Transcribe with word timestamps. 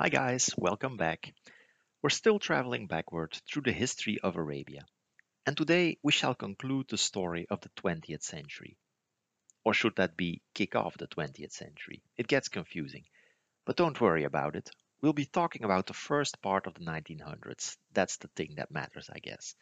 Hi 0.00 0.10
guys, 0.10 0.50
welcome 0.56 0.96
back. 0.96 1.34
We're 2.02 2.10
still 2.10 2.38
traveling 2.38 2.86
backward 2.86 3.36
through 3.48 3.62
the 3.62 3.72
history 3.72 4.20
of 4.20 4.36
Arabia, 4.36 4.86
and 5.44 5.56
today 5.56 5.98
we 6.04 6.12
shall 6.12 6.36
conclude 6.36 6.86
the 6.88 6.96
story 6.96 7.48
of 7.50 7.62
the 7.62 7.70
20th 7.70 8.22
century. 8.22 8.78
Or 9.64 9.74
should 9.74 9.96
that 9.96 10.16
be 10.16 10.40
kick 10.54 10.76
off 10.76 10.96
the 10.96 11.08
20th 11.08 11.50
century? 11.50 12.04
It 12.16 12.28
gets 12.28 12.48
confusing. 12.48 13.06
But 13.64 13.76
don't 13.76 14.00
worry 14.00 14.22
about 14.22 14.54
it. 14.54 14.70
We'll 15.00 15.14
be 15.14 15.26
talking 15.26 15.64
about 15.64 15.88
the 15.88 15.94
first 15.94 16.40
part 16.40 16.68
of 16.68 16.74
the 16.74 16.84
1900s. 16.84 17.76
That's 17.92 18.18
the 18.18 18.28
thing 18.36 18.54
that 18.58 18.70
matters, 18.70 19.10
I 19.12 19.18
guess. 19.18 19.56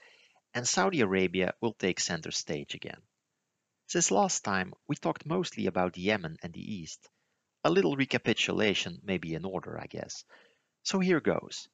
And 0.52 0.68
Saudi 0.68 1.00
Arabia 1.00 1.54
will 1.62 1.72
take 1.72 1.98
center 1.98 2.30
stage 2.30 2.74
again. 2.74 3.00
Since 3.86 4.10
last 4.10 4.44
time, 4.44 4.74
we 4.86 4.96
talked 4.96 5.24
mostly 5.24 5.64
about 5.64 5.96
Yemen 5.96 6.36
and 6.42 6.52
the 6.52 6.74
East 6.74 7.08
a 7.66 7.76
little 7.76 7.96
recapitulation 7.96 9.00
may 9.02 9.18
be 9.18 9.34
in 9.34 9.44
order, 9.44 9.76
I 9.76 9.86
guess. 9.86 10.24
So 10.84 11.00
here 11.00 11.18
goes. 11.18 11.68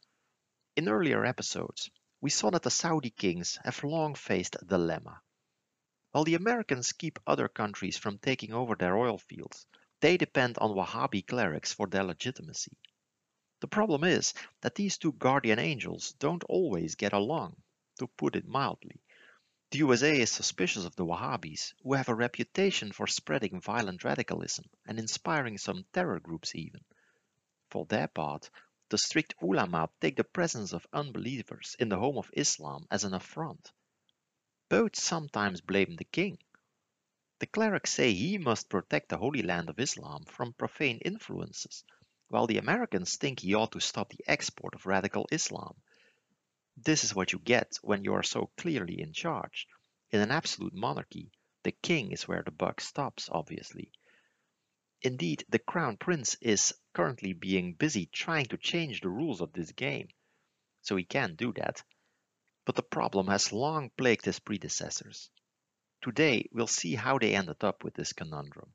In 0.74 0.88
earlier 0.88 1.22
episodes, 1.26 1.90
we 2.22 2.30
saw 2.30 2.48
that 2.48 2.62
the 2.62 2.70
Saudi 2.70 3.10
kings 3.10 3.58
have 3.62 3.84
long 3.84 4.14
faced 4.14 4.56
a 4.58 4.64
dilemma. 4.64 5.20
While 6.12 6.24
the 6.24 6.36
Americans 6.36 6.92
keep 6.92 7.18
other 7.26 7.46
countries 7.46 7.98
from 7.98 8.16
taking 8.16 8.54
over 8.54 8.74
their 8.74 8.96
oil 8.96 9.18
fields, 9.18 9.66
they 10.00 10.16
depend 10.16 10.56
on 10.56 10.74
Wahhabi 10.74 11.26
clerics 11.26 11.74
for 11.74 11.86
their 11.86 12.04
legitimacy. 12.04 12.78
The 13.60 13.68
problem 13.68 14.02
is 14.02 14.32
that 14.62 14.74
these 14.74 14.96
two 14.96 15.12
guardian 15.12 15.58
angels 15.58 16.14
don't 16.18 16.44
always 16.44 16.94
get 16.94 17.12
along, 17.12 17.56
to 17.98 18.06
put 18.06 18.34
it 18.34 18.46
mildly. 18.46 19.02
The 19.72 19.78
USA 19.78 20.20
is 20.20 20.30
suspicious 20.30 20.84
of 20.84 20.96
the 20.96 21.06
Wahhabis, 21.06 21.72
who 21.82 21.94
have 21.94 22.10
a 22.10 22.14
reputation 22.14 22.92
for 22.92 23.06
spreading 23.06 23.58
violent 23.58 24.04
radicalism 24.04 24.66
and 24.84 24.98
inspiring 24.98 25.56
some 25.56 25.86
terror 25.94 26.20
groups 26.20 26.54
even. 26.54 26.84
For 27.70 27.86
their 27.86 28.08
part, 28.08 28.50
the 28.90 28.98
strict 28.98 29.32
ulama 29.40 29.88
take 29.98 30.16
the 30.16 30.24
presence 30.24 30.74
of 30.74 30.86
unbelievers 30.92 31.74
in 31.78 31.88
the 31.88 31.96
home 31.98 32.18
of 32.18 32.30
Islam 32.34 32.86
as 32.90 33.04
an 33.04 33.14
affront. 33.14 33.72
Both 34.68 34.96
sometimes 34.96 35.62
blame 35.62 35.96
the 35.96 36.04
king. 36.04 36.36
The 37.38 37.46
clerics 37.46 37.94
say 37.94 38.12
he 38.12 38.36
must 38.36 38.68
protect 38.68 39.08
the 39.08 39.16
holy 39.16 39.40
land 39.40 39.70
of 39.70 39.80
Islam 39.80 40.26
from 40.26 40.52
profane 40.52 40.98
influences, 40.98 41.82
while 42.28 42.46
the 42.46 42.58
Americans 42.58 43.16
think 43.16 43.40
he 43.40 43.54
ought 43.54 43.72
to 43.72 43.80
stop 43.80 44.10
the 44.10 44.24
export 44.26 44.74
of 44.74 44.84
radical 44.84 45.26
Islam. 45.32 45.80
This 46.76 47.04
is 47.04 47.14
what 47.14 47.32
you 47.32 47.38
get 47.38 47.76
when 47.82 48.04
you 48.04 48.14
are 48.14 48.22
so 48.22 48.50
clearly 48.56 49.00
in 49.00 49.12
charge. 49.12 49.66
In 50.10 50.20
an 50.20 50.30
absolute 50.30 50.74
monarchy, 50.74 51.30
the 51.62 51.72
king 51.72 52.12
is 52.12 52.26
where 52.26 52.42
the 52.42 52.50
buck 52.50 52.80
stops, 52.80 53.28
obviously. 53.30 53.92
Indeed, 55.02 55.44
the 55.48 55.58
crown 55.58 55.96
prince 55.96 56.36
is 56.40 56.74
currently 56.92 57.32
being 57.32 57.74
busy 57.74 58.06
trying 58.06 58.46
to 58.46 58.56
change 58.56 59.00
the 59.00 59.08
rules 59.08 59.40
of 59.40 59.52
this 59.52 59.72
game, 59.72 60.08
so 60.80 60.96
he 60.96 61.04
can 61.04 61.34
do 61.34 61.52
that. 61.54 61.82
But 62.64 62.76
the 62.76 62.82
problem 62.82 63.26
has 63.26 63.52
long 63.52 63.90
plagued 63.90 64.24
his 64.24 64.38
predecessors. 64.38 65.30
Today, 66.02 66.48
we'll 66.52 66.66
see 66.66 66.94
how 66.94 67.18
they 67.18 67.34
ended 67.34 67.62
up 67.64 67.84
with 67.84 67.94
this 67.94 68.12
conundrum. 68.12 68.74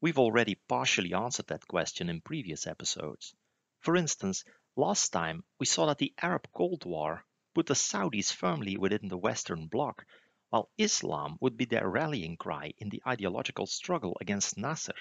We've 0.00 0.18
already 0.18 0.56
partially 0.68 1.14
answered 1.14 1.46
that 1.46 1.66
question 1.66 2.08
in 2.08 2.20
previous 2.20 2.66
episodes. 2.66 3.34
For 3.80 3.96
instance, 3.96 4.44
Last 4.76 5.10
time, 5.10 5.44
we 5.60 5.66
saw 5.66 5.86
that 5.86 5.98
the 5.98 6.12
Arab 6.20 6.48
Cold 6.52 6.84
War 6.84 7.24
put 7.54 7.66
the 7.66 7.76
Saudis 7.76 8.32
firmly 8.32 8.76
within 8.76 9.06
the 9.06 9.16
Western 9.16 9.68
Bloc, 9.68 10.04
while 10.50 10.68
Islam 10.76 11.38
would 11.40 11.56
be 11.56 11.64
their 11.64 11.88
rallying 11.88 12.36
cry 12.36 12.74
in 12.78 12.88
the 12.88 13.00
ideological 13.06 13.66
struggle 13.66 14.18
against 14.20 14.58
Nasser. 14.58 14.96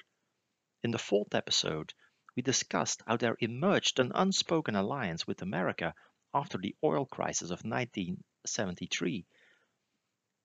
In 0.83 0.91
the 0.91 0.99
fourth 0.99 1.33
episode, 1.33 1.91
we 2.35 2.43
discussed 2.43 3.01
how 3.07 3.17
there 3.17 3.35
emerged 3.39 3.97
an 3.97 4.11
unspoken 4.13 4.75
alliance 4.75 5.25
with 5.25 5.41
America 5.41 5.95
after 6.35 6.59
the 6.59 6.75
oil 6.83 7.07
crisis 7.07 7.49
of 7.49 7.65
1973. 7.65 9.25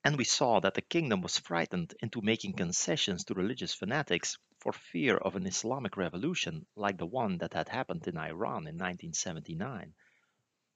And 0.08 0.16
we 0.16 0.24
saw 0.24 0.58
that 0.60 0.72
the 0.72 0.80
kingdom 0.80 1.20
was 1.20 1.36
frightened 1.36 1.94
into 2.00 2.22
making 2.22 2.54
concessions 2.54 3.24
to 3.24 3.34
religious 3.34 3.74
fanatics 3.74 4.38
for 4.58 4.72
fear 4.72 5.18
of 5.18 5.36
an 5.36 5.46
Islamic 5.46 5.98
revolution 5.98 6.66
like 6.74 6.96
the 6.96 7.04
one 7.04 7.36
that 7.36 7.52
had 7.52 7.68
happened 7.68 8.08
in 8.08 8.16
Iran 8.16 8.66
in 8.66 8.78
1979. 8.78 9.92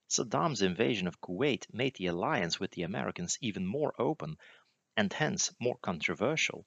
Saddam's 0.06 0.60
invasion 0.60 1.06
of 1.06 1.22
Kuwait 1.22 1.66
made 1.72 1.94
the 1.94 2.08
alliance 2.08 2.60
with 2.60 2.72
the 2.72 2.82
Americans 2.82 3.38
even 3.40 3.64
more 3.66 3.94
open 3.98 4.36
and 4.98 5.10
hence 5.10 5.50
more 5.58 5.78
controversial. 5.78 6.66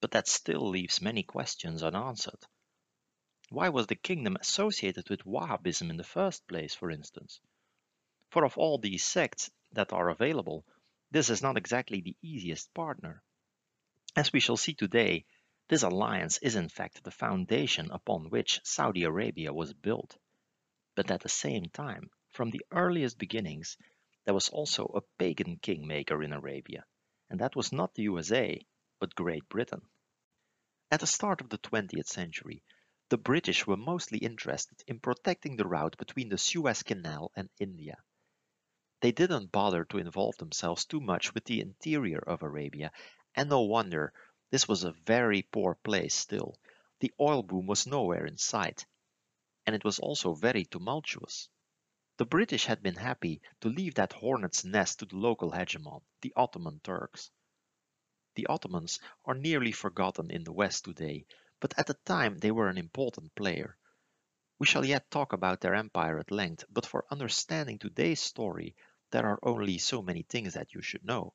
But 0.00 0.12
that 0.12 0.26
still 0.26 0.66
leaves 0.66 1.02
many 1.02 1.22
questions 1.22 1.82
unanswered. 1.82 2.46
Why 3.50 3.68
was 3.68 3.88
the 3.88 3.94
kingdom 3.94 4.38
associated 4.40 5.10
with 5.10 5.26
Wahhabism 5.26 5.90
in 5.90 5.98
the 5.98 6.02
first 6.02 6.48
place, 6.48 6.74
for 6.74 6.90
instance? 6.90 7.40
For 8.30 8.42
of 8.42 8.56
all 8.56 8.78
these 8.78 9.04
sects 9.04 9.50
that 9.72 9.92
are 9.92 10.08
available, 10.08 10.64
this 11.14 11.30
is 11.30 11.42
not 11.42 11.56
exactly 11.56 12.00
the 12.00 12.16
easiest 12.22 12.74
partner. 12.74 13.22
As 14.16 14.32
we 14.32 14.40
shall 14.40 14.56
see 14.56 14.74
today, 14.74 15.24
this 15.68 15.84
alliance 15.84 16.38
is 16.38 16.56
in 16.56 16.68
fact 16.68 17.04
the 17.04 17.12
foundation 17.12 17.88
upon 17.92 18.30
which 18.30 18.60
Saudi 18.64 19.04
Arabia 19.04 19.52
was 19.52 19.72
built. 19.74 20.16
But 20.96 21.12
at 21.12 21.20
the 21.20 21.28
same 21.28 21.66
time, 21.66 22.10
from 22.32 22.50
the 22.50 22.64
earliest 22.72 23.16
beginnings, 23.16 23.78
there 24.24 24.34
was 24.34 24.48
also 24.48 24.86
a 24.86 25.02
pagan 25.16 25.58
kingmaker 25.58 26.20
in 26.20 26.32
Arabia, 26.32 26.84
and 27.30 27.38
that 27.38 27.54
was 27.54 27.70
not 27.70 27.94
the 27.94 28.02
USA, 28.02 28.60
but 28.98 29.14
Great 29.14 29.48
Britain. 29.48 29.82
At 30.90 30.98
the 30.98 31.06
start 31.06 31.40
of 31.40 31.48
the 31.48 31.58
20th 31.58 32.08
century, 32.08 32.64
the 33.08 33.18
British 33.18 33.68
were 33.68 33.76
mostly 33.76 34.18
interested 34.18 34.82
in 34.88 34.98
protecting 34.98 35.54
the 35.54 35.68
route 35.68 35.96
between 35.96 36.28
the 36.28 36.38
Suez 36.38 36.82
Canal 36.82 37.30
and 37.36 37.48
India. 37.60 37.98
They 39.00 39.10
didn't 39.10 39.50
bother 39.50 39.84
to 39.86 39.98
involve 39.98 40.36
themselves 40.36 40.84
too 40.84 41.00
much 41.00 41.34
with 41.34 41.44
the 41.44 41.60
interior 41.60 42.20
of 42.20 42.42
Arabia, 42.42 42.92
and 43.34 43.50
no 43.50 43.62
wonder, 43.62 44.12
this 44.50 44.68
was 44.68 44.84
a 44.84 44.92
very 44.92 45.42
poor 45.42 45.74
place 45.74 46.14
still. 46.14 46.56
The 47.00 47.12
oil 47.20 47.42
boom 47.42 47.66
was 47.66 47.88
nowhere 47.88 48.24
in 48.24 48.38
sight, 48.38 48.86
and 49.66 49.74
it 49.74 49.82
was 49.84 49.98
also 49.98 50.34
very 50.34 50.64
tumultuous. 50.64 51.48
The 52.18 52.24
British 52.24 52.66
had 52.66 52.84
been 52.84 52.94
happy 52.94 53.42
to 53.62 53.68
leave 53.68 53.94
that 53.96 54.12
hornet's 54.12 54.64
nest 54.64 55.00
to 55.00 55.06
the 55.06 55.16
local 55.16 55.50
hegemon, 55.50 56.02
the 56.20 56.32
Ottoman 56.36 56.78
Turks. 56.78 57.32
The 58.36 58.46
Ottomans 58.46 59.00
are 59.24 59.34
nearly 59.34 59.72
forgotten 59.72 60.30
in 60.30 60.44
the 60.44 60.52
West 60.52 60.84
today, 60.84 61.26
but 61.58 61.76
at 61.76 61.88
the 61.88 61.94
time 62.04 62.38
they 62.38 62.52
were 62.52 62.68
an 62.68 62.78
important 62.78 63.34
player. 63.34 63.76
We 64.64 64.66
shall 64.66 64.86
yet 64.86 65.10
talk 65.10 65.34
about 65.34 65.60
their 65.60 65.74
empire 65.74 66.18
at 66.18 66.30
length, 66.30 66.64
but 66.70 66.86
for 66.86 67.04
understanding 67.10 67.78
today's 67.78 68.20
story, 68.22 68.74
there 69.10 69.26
are 69.26 69.38
only 69.42 69.76
so 69.76 70.00
many 70.00 70.22
things 70.22 70.54
that 70.54 70.72
you 70.72 70.80
should 70.80 71.04
know. 71.04 71.34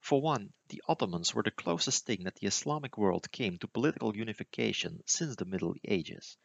For 0.00 0.22
one, 0.22 0.54
the 0.68 0.82
Ottomans 0.88 1.34
were 1.34 1.42
the 1.42 1.50
closest 1.50 2.06
thing 2.06 2.24
that 2.24 2.36
the 2.36 2.46
Islamic 2.46 2.96
world 2.96 3.30
came 3.30 3.58
to 3.58 3.68
political 3.68 4.16
unification 4.16 5.02
since 5.04 5.36
the 5.36 5.44
Middle 5.44 5.74
Ages. 5.84 6.38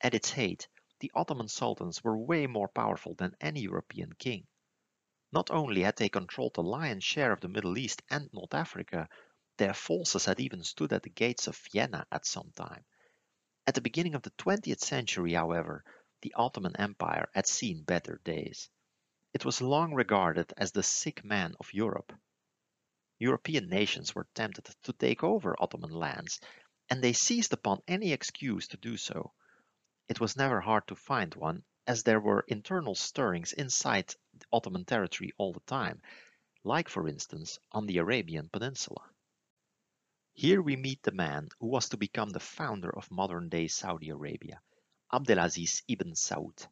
At 0.00 0.14
its 0.14 0.30
height, 0.32 0.68
the 1.00 1.12
Ottoman 1.14 1.48
sultans 1.48 2.02
were 2.02 2.16
way 2.16 2.46
more 2.46 2.68
powerful 2.68 3.14
than 3.14 3.36
any 3.38 3.60
European 3.60 4.14
king. 4.14 4.46
Not 5.32 5.50
only 5.50 5.82
had 5.82 5.96
they 5.96 6.08
controlled 6.08 6.54
the 6.54 6.62
lion's 6.62 7.04
share 7.04 7.30
of 7.30 7.42
the 7.42 7.48
Middle 7.48 7.76
East 7.76 8.00
and 8.08 8.32
North 8.32 8.54
Africa, 8.54 9.06
their 9.58 9.74
forces 9.74 10.24
had 10.24 10.40
even 10.40 10.64
stood 10.64 10.94
at 10.94 11.02
the 11.02 11.10
gates 11.10 11.46
of 11.46 11.58
Vienna 11.70 12.06
at 12.10 12.24
some 12.24 12.52
time. 12.52 12.86
At 13.64 13.76
the 13.76 13.80
beginning 13.80 14.16
of 14.16 14.22
the 14.22 14.32
20th 14.32 14.80
century, 14.80 15.34
however, 15.34 15.84
the 16.22 16.34
Ottoman 16.34 16.74
Empire 16.76 17.28
had 17.32 17.46
seen 17.46 17.84
better 17.84 18.20
days. 18.24 18.68
It 19.32 19.44
was 19.44 19.60
long 19.60 19.94
regarded 19.94 20.52
as 20.56 20.72
the 20.72 20.82
sick 20.82 21.24
man 21.24 21.54
of 21.60 21.72
Europe. 21.72 22.12
European 23.20 23.68
nations 23.68 24.16
were 24.16 24.26
tempted 24.34 24.64
to 24.82 24.92
take 24.92 25.22
over 25.22 25.54
Ottoman 25.62 25.92
lands, 25.92 26.40
and 26.90 27.02
they 27.02 27.12
seized 27.12 27.52
upon 27.52 27.82
any 27.86 28.12
excuse 28.12 28.66
to 28.68 28.76
do 28.76 28.96
so. 28.96 29.32
It 30.08 30.18
was 30.18 30.36
never 30.36 30.60
hard 30.60 30.88
to 30.88 30.96
find 30.96 31.32
one, 31.36 31.62
as 31.86 32.02
there 32.02 32.20
were 32.20 32.44
internal 32.48 32.96
stirrings 32.96 33.52
inside 33.52 34.12
Ottoman 34.52 34.84
territory 34.84 35.32
all 35.38 35.52
the 35.52 35.60
time, 35.60 36.02
like 36.64 36.88
for 36.88 37.06
instance 37.06 37.60
on 37.70 37.86
the 37.86 37.98
Arabian 37.98 38.48
Peninsula. 38.48 39.08
Here 40.34 40.62
we 40.62 40.76
meet 40.76 41.02
the 41.02 41.12
man 41.12 41.50
who 41.60 41.66
was 41.66 41.90
to 41.90 41.98
become 41.98 42.30
the 42.30 42.40
founder 42.40 42.90
of 42.96 43.10
modern-day 43.10 43.68
Saudi 43.68 44.08
Arabia, 44.08 44.62
Abdelaziz 45.12 45.82
ibn 45.88 46.14
Saud. 46.14 46.66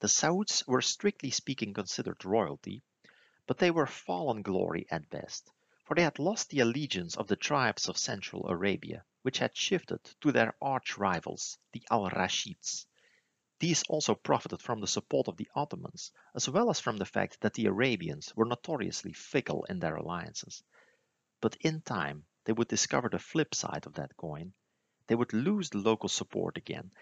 The 0.00 0.08
Sauds 0.08 0.66
were 0.66 0.82
strictly 0.82 1.30
speaking 1.30 1.72
considered 1.72 2.24
royalty, 2.24 2.82
but 3.46 3.58
they 3.58 3.70
were 3.70 3.86
fallen 3.86 4.42
glory 4.42 4.88
at 4.90 5.08
best, 5.08 5.52
for 5.84 5.94
they 5.94 6.02
had 6.02 6.18
lost 6.18 6.50
the 6.50 6.58
allegiance 6.58 7.16
of 7.16 7.28
the 7.28 7.36
tribes 7.36 7.88
of 7.88 7.96
Central 7.96 8.48
Arabia, 8.48 9.04
which 9.22 9.38
had 9.38 9.56
shifted 9.56 10.00
to 10.20 10.32
their 10.32 10.56
arch-rivals, 10.60 11.58
the 11.72 11.86
Al-Rashids. 11.92 12.86
These 13.60 13.84
also 13.88 14.16
profited 14.16 14.60
from 14.60 14.80
the 14.80 14.88
support 14.88 15.28
of 15.28 15.36
the 15.36 15.48
Ottomans, 15.54 16.10
as 16.34 16.48
well 16.48 16.70
as 16.70 16.80
from 16.80 16.96
the 16.96 17.06
fact 17.06 17.40
that 17.40 17.54
the 17.54 17.66
Arabians 17.66 18.34
were 18.34 18.44
notoriously 18.44 19.12
fickle 19.12 19.64
in 19.66 19.78
their 19.78 19.94
alliances. 19.94 20.64
But 21.40 21.56
in 21.60 21.80
time, 21.80 22.26
they 22.44 22.52
would 22.52 22.68
discover 22.68 23.08
the 23.08 23.18
flip 23.18 23.54
side 23.54 23.86
of 23.86 23.94
that 23.94 24.16
coin. 24.16 24.52
They 25.06 25.14
would 25.14 25.32
lose 25.32 25.70
the 25.70 25.78
local 25.78 26.08
support 26.08 26.56
again, 26.56 26.92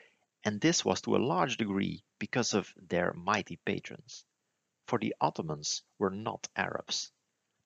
and 0.44 0.60
this 0.60 0.84
was 0.84 1.00
to 1.02 1.16
a 1.16 1.24
large 1.24 1.56
degree 1.56 2.04
because 2.18 2.54
of 2.54 2.72
their 2.76 3.12
mighty 3.12 3.56
patrons. 3.64 4.24
For 4.86 4.98
the 4.98 5.14
Ottomans 5.20 5.82
were 5.98 6.10
not 6.10 6.48
Arabs. 6.56 7.12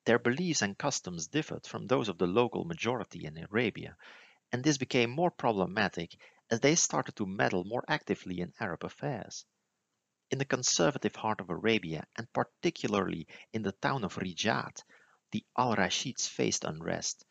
Their 0.05 0.19
beliefs 0.19 0.63
and 0.63 0.79
customs 0.79 1.27
differed 1.27 1.67
from 1.67 1.87
those 1.87 2.09
of 2.09 2.19
the 2.19 2.27
local 2.27 2.65
majority 2.65 3.25
in 3.25 3.37
Arabia, 3.37 3.97
and 4.53 4.63
this 4.63 4.79
became 4.79 5.11
more 5.11 5.31
problematic 5.31 6.17
as 6.51 6.61
they 6.61 6.77
started 6.77 7.17
to 7.17 7.27
meddle 7.27 7.65
more 7.65 7.85
actively 7.89 8.41
in 8.41 8.53
Arab 8.61 8.85
affairs. 8.85 9.45
In 10.31 10.39
the 10.39 10.45
conservative 10.45 11.17
heart 11.17 11.41
of 11.41 11.51
Arabia, 11.51 12.07
and 12.17 12.33
particularly 12.33 13.27
in 13.53 13.63
the 13.63 13.73
town 13.73 14.05
of 14.05 14.15
Riyadh, 14.15 14.83
the 15.33 15.45
Al-Rashids 15.57 16.29
faced 16.29 16.65
unrest, 16.65 17.25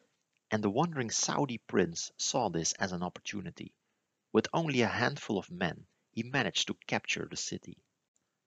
and 0.52 0.64
the 0.64 0.70
wandering 0.70 1.10
Saudi 1.10 1.58
prince 1.58 2.12
saw 2.18 2.50
this 2.50 2.74
as 2.74 2.92
an 2.92 3.04
opportunity. 3.04 3.74
With 4.32 4.48
only 4.54 4.82
a 4.82 4.88
handful 4.88 5.38
of 5.38 5.50
men, 5.50 5.88
he 6.12 6.24
managed 6.24 6.68
to 6.68 6.78
capture 6.88 7.28
the 7.30 7.38
city. 7.38 7.78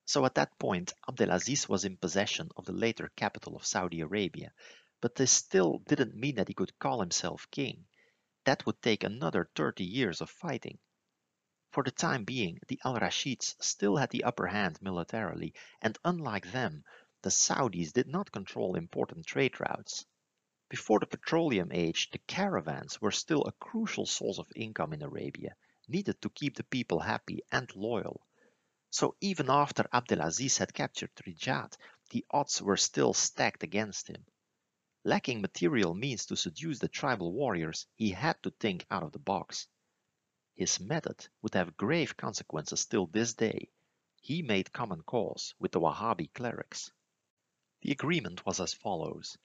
So 0.04 0.24
at 0.24 0.36
that 0.36 0.58
point, 0.58 0.94
Abdelaziz 1.08 1.68
was 1.68 1.84
in 1.84 1.96
possession 1.96 2.50
of 2.56 2.64
the 2.64 2.72
later 2.72 3.10
capital 3.16 3.56
of 3.56 3.66
Saudi 3.66 4.00
Arabia, 4.00 4.52
but 5.00 5.14
this 5.14 5.32
still 5.32 5.78
didn't 5.86 6.14
mean 6.14 6.36
that 6.36 6.48
he 6.48 6.54
could 6.54 6.78
call 6.78 7.00
himself 7.00 7.50
king. 7.50 7.86
That 8.44 8.64
would 8.64 8.80
take 8.80 9.04
another 9.04 9.50
30 9.54 9.84
years 9.84 10.20
of 10.20 10.30
fighting. 10.30 10.78
For 11.72 11.82
the 11.82 11.90
time 11.90 12.24
being, 12.24 12.60
the 12.68 12.80
Al-Rashids 12.84 13.54
still 13.60 13.96
had 13.96 14.08
the 14.10 14.24
upper 14.24 14.46
hand 14.46 14.80
militarily, 14.80 15.52
and 15.82 15.98
unlike 16.04 16.52
them, 16.52 16.84
the 17.20 17.30
Saudis 17.30 17.92
did 17.92 18.06
not 18.06 18.32
control 18.32 18.76
important 18.76 19.26
trade 19.26 19.60
routes. 19.60 20.06
Before 20.70 21.00
the 21.00 21.06
petroleum 21.06 21.72
age, 21.72 22.10
the 22.10 22.18
caravans 22.18 23.00
were 23.00 23.10
still 23.10 23.42
a 23.44 23.52
crucial 23.52 24.04
source 24.04 24.38
of 24.38 24.52
income 24.54 24.92
in 24.92 25.00
Arabia, 25.00 25.56
needed 25.88 26.20
to 26.20 26.28
keep 26.28 26.56
the 26.56 26.64
people 26.64 27.00
happy 27.00 27.40
and 27.50 27.74
loyal. 27.74 28.26
So 28.90 29.16
even 29.20 29.48
after 29.48 29.88
Abdelaziz 29.92 30.58
had 30.58 30.74
captured 30.74 31.14
Riyadh, 31.16 31.74
the 32.10 32.26
odds 32.30 32.60
were 32.60 32.76
still 32.76 33.14
stacked 33.14 33.62
against 33.62 34.08
him. 34.08 34.26
Lacking 35.04 35.40
material 35.40 35.94
means 35.94 36.26
to 36.26 36.36
seduce 36.36 36.80
the 36.80 36.88
tribal 36.88 37.32
warriors, 37.32 37.86
he 37.94 38.10
had 38.10 38.42
to 38.42 38.50
think 38.50 38.84
out 38.90 39.02
of 39.02 39.12
the 39.12 39.18
box. 39.18 39.68
His 40.54 40.80
method 40.80 41.28
would 41.40 41.54
have 41.54 41.78
grave 41.78 42.16
consequences 42.16 42.84
till 42.84 43.06
this 43.06 43.32
day. 43.32 43.70
He 44.20 44.42
made 44.42 44.72
common 44.72 45.02
cause 45.02 45.54
with 45.58 45.72
the 45.72 45.80
Wahhabi 45.80 46.30
clerics. 46.34 46.90
The 47.80 47.92
agreement 47.92 48.44
was 48.44 48.60
as 48.60 48.74
follows. 48.74 49.38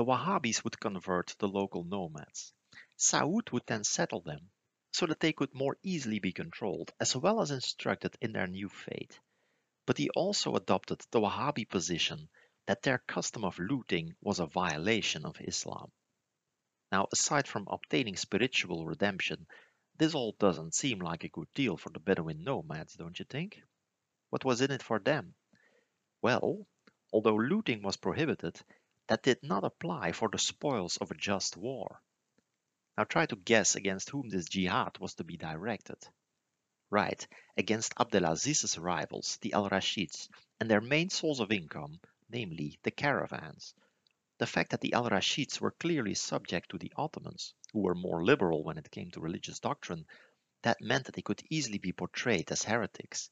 The 0.00 0.06
Wahhabis 0.06 0.64
would 0.64 0.80
convert 0.80 1.36
the 1.38 1.46
local 1.46 1.84
nomads. 1.84 2.54
Saud 2.96 3.52
would 3.52 3.66
then 3.66 3.84
settle 3.84 4.22
them 4.22 4.50
so 4.94 5.04
that 5.04 5.20
they 5.20 5.34
could 5.34 5.54
more 5.54 5.76
easily 5.82 6.18
be 6.20 6.32
controlled 6.32 6.90
as 6.98 7.14
well 7.14 7.42
as 7.42 7.50
instructed 7.50 8.16
in 8.22 8.32
their 8.32 8.46
new 8.46 8.70
faith. 8.70 9.18
But 9.84 9.98
he 9.98 10.08
also 10.08 10.56
adopted 10.56 11.02
the 11.10 11.20
Wahhabi 11.20 11.68
position 11.68 12.30
that 12.64 12.80
their 12.80 12.96
custom 12.96 13.44
of 13.44 13.58
looting 13.58 14.16
was 14.22 14.40
a 14.40 14.46
violation 14.46 15.26
of 15.26 15.38
Islam. 15.38 15.92
Now, 16.90 17.08
aside 17.12 17.46
from 17.46 17.68
obtaining 17.68 18.16
spiritual 18.16 18.86
redemption, 18.86 19.46
this 19.98 20.14
all 20.14 20.32
doesn't 20.38 20.74
seem 20.74 21.00
like 21.00 21.24
a 21.24 21.28
good 21.28 21.52
deal 21.52 21.76
for 21.76 21.90
the 21.90 22.00
Bedouin 22.00 22.42
nomads, 22.42 22.94
don't 22.94 23.18
you 23.18 23.26
think? 23.26 23.62
What 24.30 24.46
was 24.46 24.62
in 24.62 24.70
it 24.70 24.82
for 24.82 24.98
them? 24.98 25.34
Well, 26.22 26.66
although 27.12 27.36
looting 27.36 27.82
was 27.82 27.98
prohibited, 27.98 28.62
that 29.10 29.24
did 29.24 29.42
not 29.42 29.64
apply 29.64 30.12
for 30.12 30.28
the 30.28 30.38
spoils 30.38 30.96
of 30.98 31.10
a 31.10 31.16
just 31.16 31.56
war. 31.56 32.00
Now 32.96 33.02
try 33.02 33.26
to 33.26 33.34
guess 33.34 33.74
against 33.74 34.10
whom 34.10 34.28
this 34.28 34.48
jihad 34.48 34.98
was 35.00 35.14
to 35.14 35.24
be 35.24 35.36
directed. 35.36 35.98
Right, 36.90 37.26
against 37.56 37.92
Abdelaziz's 37.96 38.78
rivals, 38.78 39.36
the 39.40 39.52
Al-Rashids, 39.52 40.28
and 40.60 40.70
their 40.70 40.80
main 40.80 41.10
source 41.10 41.40
of 41.40 41.50
income, 41.50 41.98
namely 42.28 42.78
the 42.84 42.92
caravans. 42.92 43.74
The 44.38 44.46
fact 44.46 44.70
that 44.70 44.80
the 44.80 44.92
Al-Rashids 44.92 45.60
were 45.60 45.72
clearly 45.72 46.14
subject 46.14 46.70
to 46.70 46.78
the 46.78 46.92
Ottomans, 46.94 47.52
who 47.72 47.80
were 47.80 47.96
more 47.96 48.24
liberal 48.24 48.62
when 48.62 48.78
it 48.78 48.92
came 48.92 49.10
to 49.10 49.20
religious 49.20 49.58
doctrine, 49.58 50.06
that 50.62 50.80
meant 50.80 51.06
that 51.06 51.16
they 51.16 51.22
could 51.22 51.42
easily 51.50 51.78
be 51.78 51.92
portrayed 51.92 52.52
as 52.52 52.62
heretics. 52.62 53.28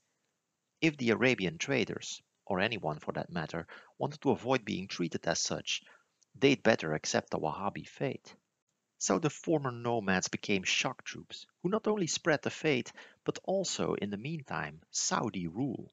If 0.80 0.96
the 0.96 1.10
Arabian 1.10 1.56
traders, 1.56 2.20
or 2.48 2.60
anyone 2.60 2.98
for 2.98 3.12
that 3.12 3.30
matter, 3.30 3.66
wanted 3.98 4.20
to 4.22 4.30
avoid 4.30 4.64
being 4.64 4.88
treated 4.88 5.26
as 5.26 5.38
such, 5.38 5.82
they'd 6.34 6.62
better 6.62 6.94
accept 6.94 7.30
the 7.30 7.38
Wahhabi 7.38 7.86
faith. 7.86 8.34
So 8.98 9.20
the 9.20 9.30
former 9.30 9.70
nomads 9.70 10.26
became 10.26 10.64
shock 10.64 11.04
troops, 11.04 11.46
who 11.62 11.68
not 11.68 11.86
only 11.86 12.08
spread 12.08 12.42
the 12.42 12.50
faith, 12.50 12.92
but 13.22 13.38
also, 13.44 13.94
in 13.94 14.10
the 14.10 14.16
meantime, 14.16 14.82
Saudi 14.90 15.46
rule. 15.46 15.92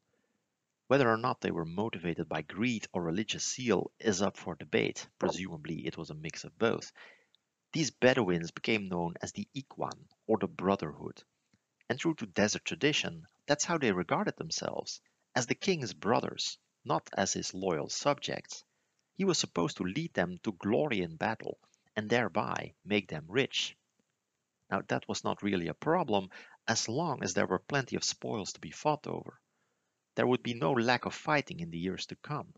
Whether 0.88 1.10
or 1.10 1.18
not 1.18 1.42
they 1.42 1.52
were 1.52 1.66
motivated 1.66 2.30
by 2.30 2.44
greed 2.44 2.88
or 2.94 3.04
religious 3.04 3.54
zeal 3.54 3.92
is 4.00 4.22
up 4.22 4.38
for 4.38 4.56
debate, 4.56 5.08
presumably 5.20 5.86
it 5.86 5.98
was 5.98 6.10
a 6.10 6.16
mix 6.16 6.44
of 6.44 6.58
both. 6.58 6.92
These 7.74 7.92
Bedouins 7.92 8.52
became 8.52 8.88
known 8.88 9.16
as 9.22 9.32
the 9.32 9.48
Ikhwan, 9.56 10.08
or 10.28 10.38
the 10.38 10.48
Brotherhood. 10.48 11.24
And 11.90 12.00
true 12.00 12.16
to 12.16 12.26
desert 12.26 12.66
tradition, 12.66 13.28
that's 13.46 13.66
how 13.66 13.78
they 13.78 13.92
regarded 13.92 14.38
themselves, 14.38 15.02
as 15.36 15.48
the 15.48 15.56
king's 15.56 15.94
brothers, 15.94 16.58
not 16.86 17.10
as 17.18 17.34
his 17.34 17.54
loyal 17.54 17.90
subjects. 17.90 18.64
He 19.16 19.26
was 19.26 19.38
supposed 19.38 19.78
to 19.78 19.84
lead 19.84 20.14
them 20.14 20.38
to 20.44 20.54
glory 20.54 21.02
in 21.02 21.18
battle, 21.18 21.60
and 21.96 22.10
thereby 22.10 22.74
make 22.86 23.10
them 23.10 23.26
rich. 23.28 23.76
Now 24.70 24.82
that 24.88 25.08
was 25.08 25.24
not 25.24 25.44
really 25.44 25.68
a 25.68 25.74
problem 25.74 26.30
as 26.68 26.88
long 26.88 27.22
as 27.22 27.34
there 27.34 27.48
were 27.48 27.60
plenty 27.60 27.96
of 27.96 28.04
spoils 28.04 28.54
to 28.54 28.60
be 28.60 28.72
fought 28.72 29.08
over. 29.08 29.40
There 30.16 30.26
would 30.26 30.42
be 30.42 30.54
no 30.54 30.72
lack 30.72 31.06
of 31.06 31.14
fighting 31.14 31.60
in 31.60 31.70
the 31.70 31.78
years 31.80 32.06
to 32.08 32.16
come, 32.16 32.54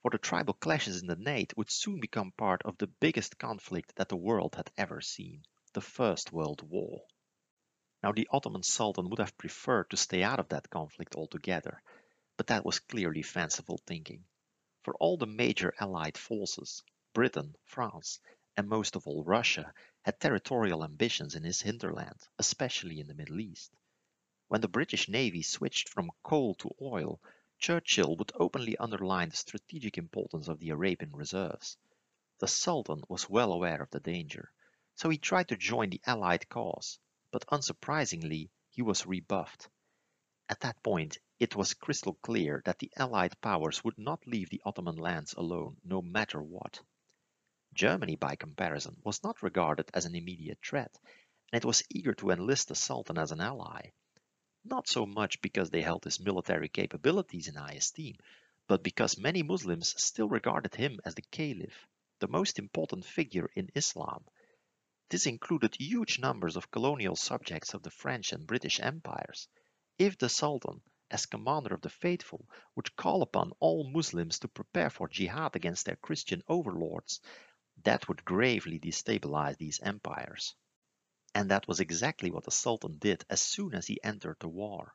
for 0.00 0.10
the 0.10 0.18
tribal 0.18 0.54
clashes 0.54 1.02
in 1.02 1.08
the 1.08 1.16
Najd 1.16 1.56
would 1.56 1.70
soon 1.70 2.00
become 2.00 2.32
part 2.32 2.62
of 2.64 2.78
the 2.78 2.86
biggest 2.86 3.38
conflict 3.38 3.94
that 3.96 4.08
the 4.08 4.16
world 4.16 4.54
had 4.54 4.70
ever 4.76 5.00
seen, 5.02 5.44
the 5.74 5.82
First 5.82 6.32
World 6.32 6.62
War. 6.62 7.02
Now 8.00 8.12
the 8.12 8.28
Ottoman 8.30 8.62
Sultan 8.62 9.10
would 9.10 9.18
have 9.18 9.36
preferred 9.36 9.90
to 9.90 9.96
stay 9.96 10.22
out 10.22 10.38
of 10.38 10.50
that 10.50 10.70
conflict 10.70 11.16
altogether, 11.16 11.82
but 12.36 12.46
that 12.46 12.64
was 12.64 12.78
clearly 12.78 13.22
fanciful 13.22 13.78
thinking. 13.78 14.24
For 14.84 14.94
all 14.98 15.16
the 15.16 15.26
major 15.26 15.74
Allied 15.80 16.16
forces, 16.16 16.84
Britain, 17.12 17.56
France, 17.64 18.20
and 18.56 18.68
most 18.68 18.94
of 18.94 19.08
all 19.08 19.24
Russia, 19.24 19.74
had 20.02 20.20
territorial 20.20 20.84
ambitions 20.84 21.34
in 21.34 21.42
his 21.42 21.60
hinterland, 21.60 22.20
especially 22.38 23.00
in 23.00 23.08
the 23.08 23.14
Middle 23.16 23.40
East. 23.40 23.74
When 24.46 24.60
the 24.60 24.68
British 24.68 25.08
Navy 25.08 25.42
switched 25.42 25.88
from 25.88 26.12
coal 26.22 26.54
to 26.54 26.70
oil, 26.80 27.20
Churchill 27.58 28.14
would 28.14 28.30
openly 28.36 28.76
underline 28.76 29.30
the 29.30 29.36
strategic 29.36 29.98
importance 29.98 30.46
of 30.46 30.60
the 30.60 30.70
Arabian 30.70 31.10
reserves. 31.16 31.76
The 32.38 32.46
Sultan 32.46 33.02
was 33.08 33.28
well 33.28 33.52
aware 33.52 33.82
of 33.82 33.90
the 33.90 33.98
danger, 33.98 34.52
so 34.94 35.08
he 35.08 35.18
tried 35.18 35.48
to 35.48 35.56
join 35.56 35.90
the 35.90 36.00
Allied 36.06 36.48
cause, 36.48 37.00
but 37.30 37.46
unsurprisingly, 37.48 38.50
he 38.70 38.82
was 38.82 39.06
rebuffed. 39.06 39.68
At 40.48 40.60
that 40.60 40.82
point, 40.82 41.18
it 41.38 41.54
was 41.54 41.74
crystal 41.74 42.14
clear 42.22 42.62
that 42.64 42.78
the 42.78 42.90
Allied 42.96 43.40
powers 43.40 43.84
would 43.84 43.98
not 43.98 44.26
leave 44.26 44.50
the 44.50 44.62
Ottoman 44.64 44.96
lands 44.96 45.34
alone, 45.34 45.76
no 45.84 46.00
matter 46.00 46.42
what. 46.42 46.80
Germany, 47.74 48.16
by 48.16 48.34
comparison, 48.34 48.96
was 49.04 49.22
not 49.22 49.42
regarded 49.42 49.90
as 49.92 50.04
an 50.06 50.14
immediate 50.14 50.58
threat, 50.64 50.98
and 51.52 51.62
it 51.62 51.66
was 51.66 51.82
eager 51.90 52.14
to 52.14 52.30
enlist 52.30 52.68
the 52.68 52.74
Sultan 52.74 53.18
as 53.18 53.30
an 53.30 53.40
ally. 53.40 53.90
Not 54.64 54.88
so 54.88 55.06
much 55.06 55.40
because 55.40 55.70
they 55.70 55.82
held 55.82 56.04
his 56.04 56.18
military 56.18 56.68
capabilities 56.68 57.46
in 57.46 57.54
high 57.54 57.74
esteem, 57.74 58.16
but 58.66 58.82
because 58.82 59.18
many 59.18 59.42
Muslims 59.42 59.94
still 60.02 60.28
regarded 60.28 60.74
him 60.74 60.98
as 61.04 61.14
the 61.14 61.22
Caliph, 61.30 61.86
the 62.20 62.28
most 62.28 62.58
important 62.58 63.04
figure 63.04 63.50
in 63.54 63.70
Islam. 63.74 64.24
This 65.10 65.24
included 65.24 65.74
huge 65.74 66.18
numbers 66.18 66.54
of 66.54 66.70
colonial 66.70 67.16
subjects 67.16 67.72
of 67.72 67.82
the 67.82 67.90
French 67.90 68.32
and 68.32 68.46
British 68.46 68.78
empires. 68.78 69.48
If 69.98 70.18
the 70.18 70.28
Sultan, 70.28 70.82
as 71.10 71.24
commander 71.24 71.72
of 71.72 71.80
the 71.80 71.88
faithful, 71.88 72.46
would 72.74 72.94
call 72.94 73.22
upon 73.22 73.52
all 73.58 73.90
Muslims 73.90 74.38
to 74.40 74.48
prepare 74.48 74.90
for 74.90 75.08
jihad 75.08 75.56
against 75.56 75.86
their 75.86 75.96
Christian 75.96 76.42
overlords, 76.46 77.20
that 77.84 78.06
would 78.06 78.22
gravely 78.24 78.78
destabilize 78.78 79.56
these 79.56 79.80
empires. 79.80 80.54
And 81.34 81.50
that 81.50 81.66
was 81.66 81.80
exactly 81.80 82.30
what 82.30 82.44
the 82.44 82.50
Sultan 82.50 82.98
did 82.98 83.24
as 83.30 83.40
soon 83.40 83.74
as 83.74 83.86
he 83.86 84.02
entered 84.04 84.36
the 84.40 84.48
war. 84.48 84.94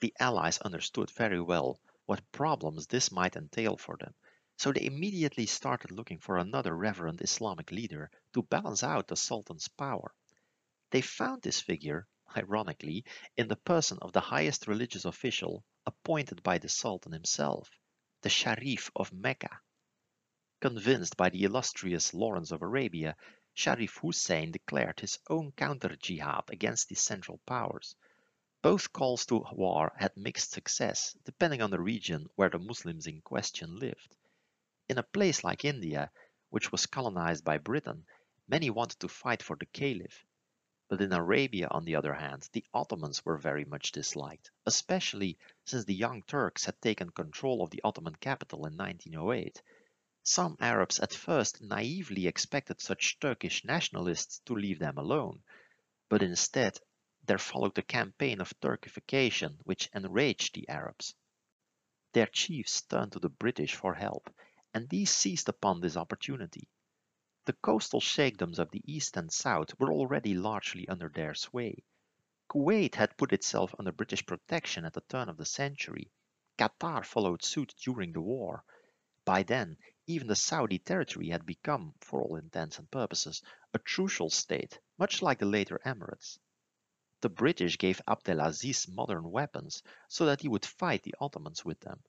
The 0.00 0.14
Allies 0.18 0.56
understood 0.58 1.10
very 1.10 1.40
well 1.40 1.80
what 2.06 2.32
problems 2.32 2.86
this 2.86 3.12
might 3.12 3.36
entail 3.36 3.76
for 3.76 3.98
them, 3.98 4.14
so 4.56 4.72
they 4.72 4.86
immediately 4.86 5.46
started 5.46 5.90
looking 5.90 6.18
for 6.18 6.38
another 6.38 6.76
reverent 6.76 7.20
Islamic 7.20 7.70
leader 7.72 8.10
to 8.32 8.42
balance 8.42 8.82
out 8.82 9.08
the 9.08 9.16
Sultan's 9.16 9.68
power. 9.68 10.14
They 10.90 11.00
found 11.00 11.42
this 11.42 11.60
figure, 11.60 12.06
ironically, 12.36 13.04
in 13.36 13.48
the 13.48 13.56
person 13.56 13.98
of 14.00 14.12
the 14.12 14.20
highest 14.20 14.68
religious 14.68 15.04
official 15.04 15.64
appointed 15.86 16.42
by 16.42 16.58
the 16.58 16.68
Sultan 16.68 17.12
himself, 17.12 17.68
the 18.22 18.28
Sharif 18.28 18.90
of 18.94 19.12
Mecca. 19.12 19.60
Convinced 20.60 21.16
by 21.16 21.30
the 21.30 21.44
illustrious 21.44 22.14
Lawrence 22.14 22.52
of 22.52 22.62
Arabia, 22.62 23.16
Sharif 23.54 23.98
Hussein 23.98 24.50
declared 24.50 25.00
his 25.00 25.18
own 25.28 25.52
counter-jihad 25.52 26.44
against 26.48 26.88
the 26.88 26.94
Central 26.94 27.38
Powers. 27.46 27.94
Both 28.62 28.92
calls 28.92 29.26
to 29.26 29.44
war 29.52 29.92
had 29.96 30.16
mixed 30.16 30.52
success, 30.52 31.14
depending 31.24 31.60
on 31.60 31.70
the 31.70 31.80
region 31.80 32.26
where 32.36 32.48
the 32.48 32.58
Muslims 32.58 33.06
in 33.06 33.20
question 33.20 33.78
lived. 33.78 34.16
In 34.86 34.98
a 34.98 35.02
place 35.02 35.42
like 35.42 35.64
India, 35.64 36.10
which 36.50 36.70
was 36.70 36.84
colonized 36.84 37.42
by 37.42 37.56
Britain, 37.56 38.04
many 38.46 38.68
wanted 38.68 39.00
to 39.00 39.08
fight 39.08 39.42
for 39.42 39.56
the 39.56 39.64
Caliph. 39.64 40.26
But 40.88 41.00
in 41.00 41.10
Arabia, 41.10 41.68
on 41.70 41.86
the 41.86 41.96
other 41.96 42.12
hand, 42.12 42.46
the 42.52 42.66
Ottomans 42.74 43.24
were 43.24 43.38
very 43.38 43.64
much 43.64 43.92
disliked, 43.92 44.50
especially 44.66 45.38
since 45.64 45.86
the 45.86 45.94
Young 45.94 46.22
Turks 46.24 46.66
had 46.66 46.82
taken 46.82 47.08
control 47.12 47.62
of 47.62 47.70
the 47.70 47.80
Ottoman 47.82 48.16
capital 48.16 48.66
in 48.66 48.76
1908. 48.76 49.62
Some 50.22 50.58
Arabs 50.60 51.00
at 51.00 51.14
first 51.14 51.62
naively 51.62 52.26
expected 52.26 52.82
such 52.82 53.18
Turkish 53.18 53.64
nationalists 53.64 54.40
to 54.40 54.54
leave 54.54 54.80
them 54.80 54.98
alone, 54.98 55.42
but 56.10 56.22
instead 56.22 56.78
there 57.24 57.38
followed 57.38 57.78
a 57.78 57.82
campaign 57.82 58.38
of 58.38 58.52
Turkification 58.60 59.56
which 59.62 59.88
enraged 59.94 60.54
the 60.54 60.68
Arabs. 60.68 61.14
Their 62.12 62.26
chiefs 62.26 62.82
turned 62.82 63.12
to 63.12 63.18
the 63.18 63.30
British 63.30 63.74
for 63.76 63.94
help, 63.94 64.28
and 64.74 64.88
these 64.88 65.10
seized 65.10 65.48
upon 65.48 65.80
this 65.80 65.96
opportunity. 65.96 66.68
The 67.46 67.52
coastal 67.52 68.00
sheikdoms 68.00 68.58
of 68.58 68.70
the 68.72 68.82
east 68.84 69.16
and 69.16 69.32
south 69.32 69.78
were 69.78 69.92
already 69.92 70.34
largely 70.34 70.88
under 70.88 71.08
their 71.08 71.34
sway. 71.34 71.84
Kuwait 72.50 72.96
had 72.96 73.16
put 73.16 73.32
itself 73.32 73.74
under 73.78 73.92
British 73.92 74.26
protection 74.26 74.84
at 74.84 74.92
the 74.92 75.00
turn 75.02 75.28
of 75.28 75.36
the 75.36 75.46
century. 75.46 76.10
Qatar 76.58 77.04
followed 77.04 77.42
suit 77.42 77.74
during 77.82 78.12
the 78.12 78.20
war. 78.20 78.64
By 79.24 79.42
then, 79.42 79.78
even 80.06 80.26
the 80.26 80.36
Saudi 80.36 80.78
territory 80.78 81.28
had 81.28 81.46
become, 81.46 81.94
for 82.00 82.22
all 82.22 82.36
intents 82.36 82.78
and 82.78 82.90
purposes, 82.90 83.42
a 83.72 83.78
trucial 83.78 84.30
state, 84.30 84.78
much 84.98 85.22
like 85.22 85.38
the 85.38 85.46
later 85.46 85.80
Emirates. 85.84 86.38
The 87.20 87.30
British 87.30 87.78
gave 87.78 88.02
Abdelaziz 88.06 88.86
modern 88.88 89.30
weapons 89.30 89.82
so 90.08 90.26
that 90.26 90.42
he 90.42 90.48
would 90.48 90.66
fight 90.66 91.02
the 91.02 91.14
Ottomans 91.20 91.64
with 91.64 91.80
them. 91.80 92.02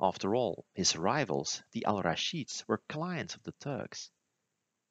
After 0.00 0.34
all, 0.34 0.66
his 0.74 0.96
rivals, 0.96 1.62
the 1.70 1.84
Al 1.86 2.02
Rashids, 2.02 2.66
were 2.68 2.82
clients 2.88 3.36
of 3.36 3.42
the 3.44 3.52
Turks. 3.52 4.10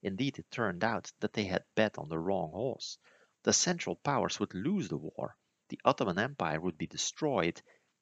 Indeed, 0.01 0.39
it 0.39 0.49
turned 0.49 0.83
out 0.83 1.11
that 1.19 1.33
they 1.33 1.43
had 1.43 1.65
bet 1.75 1.99
on 1.99 2.09
the 2.09 2.17
wrong 2.17 2.49
horse. 2.51 2.97
The 3.43 3.53
Central 3.53 3.97
Powers 3.97 4.39
would 4.39 4.55
lose 4.55 4.87
the 4.87 4.97
war, 4.97 5.37
the 5.67 5.79
Ottoman 5.85 6.17
Empire 6.17 6.59
would 6.59 6.79
be 6.79 6.87
destroyed, 6.87 7.61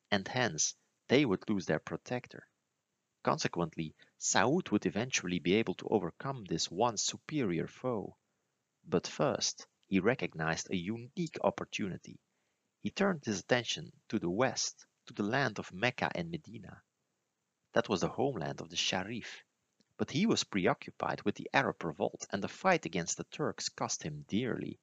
and 0.10 0.26
hence 0.26 0.76
they 1.10 1.26
would 1.26 1.50
lose 1.50 1.66
their 1.66 1.80
protector. 1.80 2.48
Consequently, 3.24 3.94
Saud 4.18 4.72
would 4.72 4.86
eventually 4.86 5.40
be 5.40 5.56
able 5.56 5.76
to 5.76 5.90
overcome 5.90 6.46
this 6.46 6.72
once 6.72 7.04
superior 7.04 7.68
foe. 7.68 8.16
But 8.86 9.08
first, 9.08 9.68
he 9.88 10.00
recognized 10.00 10.70
a 10.70 10.78
unique 10.78 11.38
opportunity. 11.44 12.22
He 12.80 12.90
turned 12.90 13.26
his 13.26 13.40
attention 13.42 13.92
to 14.08 14.18
the 14.18 14.30
west, 14.30 14.86
to 15.08 15.14
the 15.14 15.24
land 15.24 15.60
of 15.60 15.74
Mecca 15.74 16.10
and 16.16 16.32
Medina. 16.32 16.82
That 17.74 17.88
was 17.88 18.02
the 18.02 18.10
homeland 18.10 18.60
of 18.60 18.70
the 18.70 18.76
Sharif, 18.76 19.46
but 19.96 20.12
he 20.12 20.26
was 20.26 20.44
preoccupied 20.44 21.22
with 21.22 21.36
the 21.36 21.50
Arab 21.54 21.84
revolt 21.84 22.28
and 22.30 22.44
the 22.44 22.50
fight 22.50 22.86
against 22.86 23.16
the 23.16 23.24
Turks 23.24 23.70
cost 23.70 24.04
him 24.04 24.26
dearly, 24.28 24.80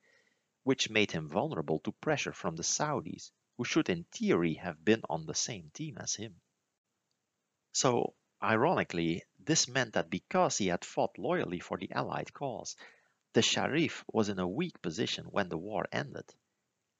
which 0.62 0.88
made 0.88 1.10
him 1.10 1.28
vulnerable 1.28 1.80
to 1.80 1.92
pressure 1.92 2.32
from 2.32 2.56
the 2.56 2.62
Saudis, 2.62 3.30
who 3.58 3.64
should 3.64 3.90
in 3.90 4.04
theory 4.04 4.54
have 4.54 4.82
been 4.82 5.02
on 5.10 5.26
the 5.26 5.34
same 5.34 5.70
team 5.74 5.98
as 5.98 6.14
him. 6.14 6.40
So, 7.72 8.14
ironically, 8.42 9.22
this 9.38 9.68
meant 9.68 9.92
that 9.92 10.08
because 10.08 10.56
he 10.56 10.68
had 10.68 10.84
fought 10.84 11.18
loyally 11.18 11.60
for 11.60 11.76
the 11.76 11.92
Allied 11.92 12.32
cause, 12.32 12.74
the 13.34 13.42
Sharif 13.42 14.02
was 14.10 14.30
in 14.30 14.38
a 14.38 14.48
weak 14.48 14.80
position 14.80 15.26
when 15.26 15.50
the 15.50 15.58
war 15.58 15.86
ended. 15.92 16.34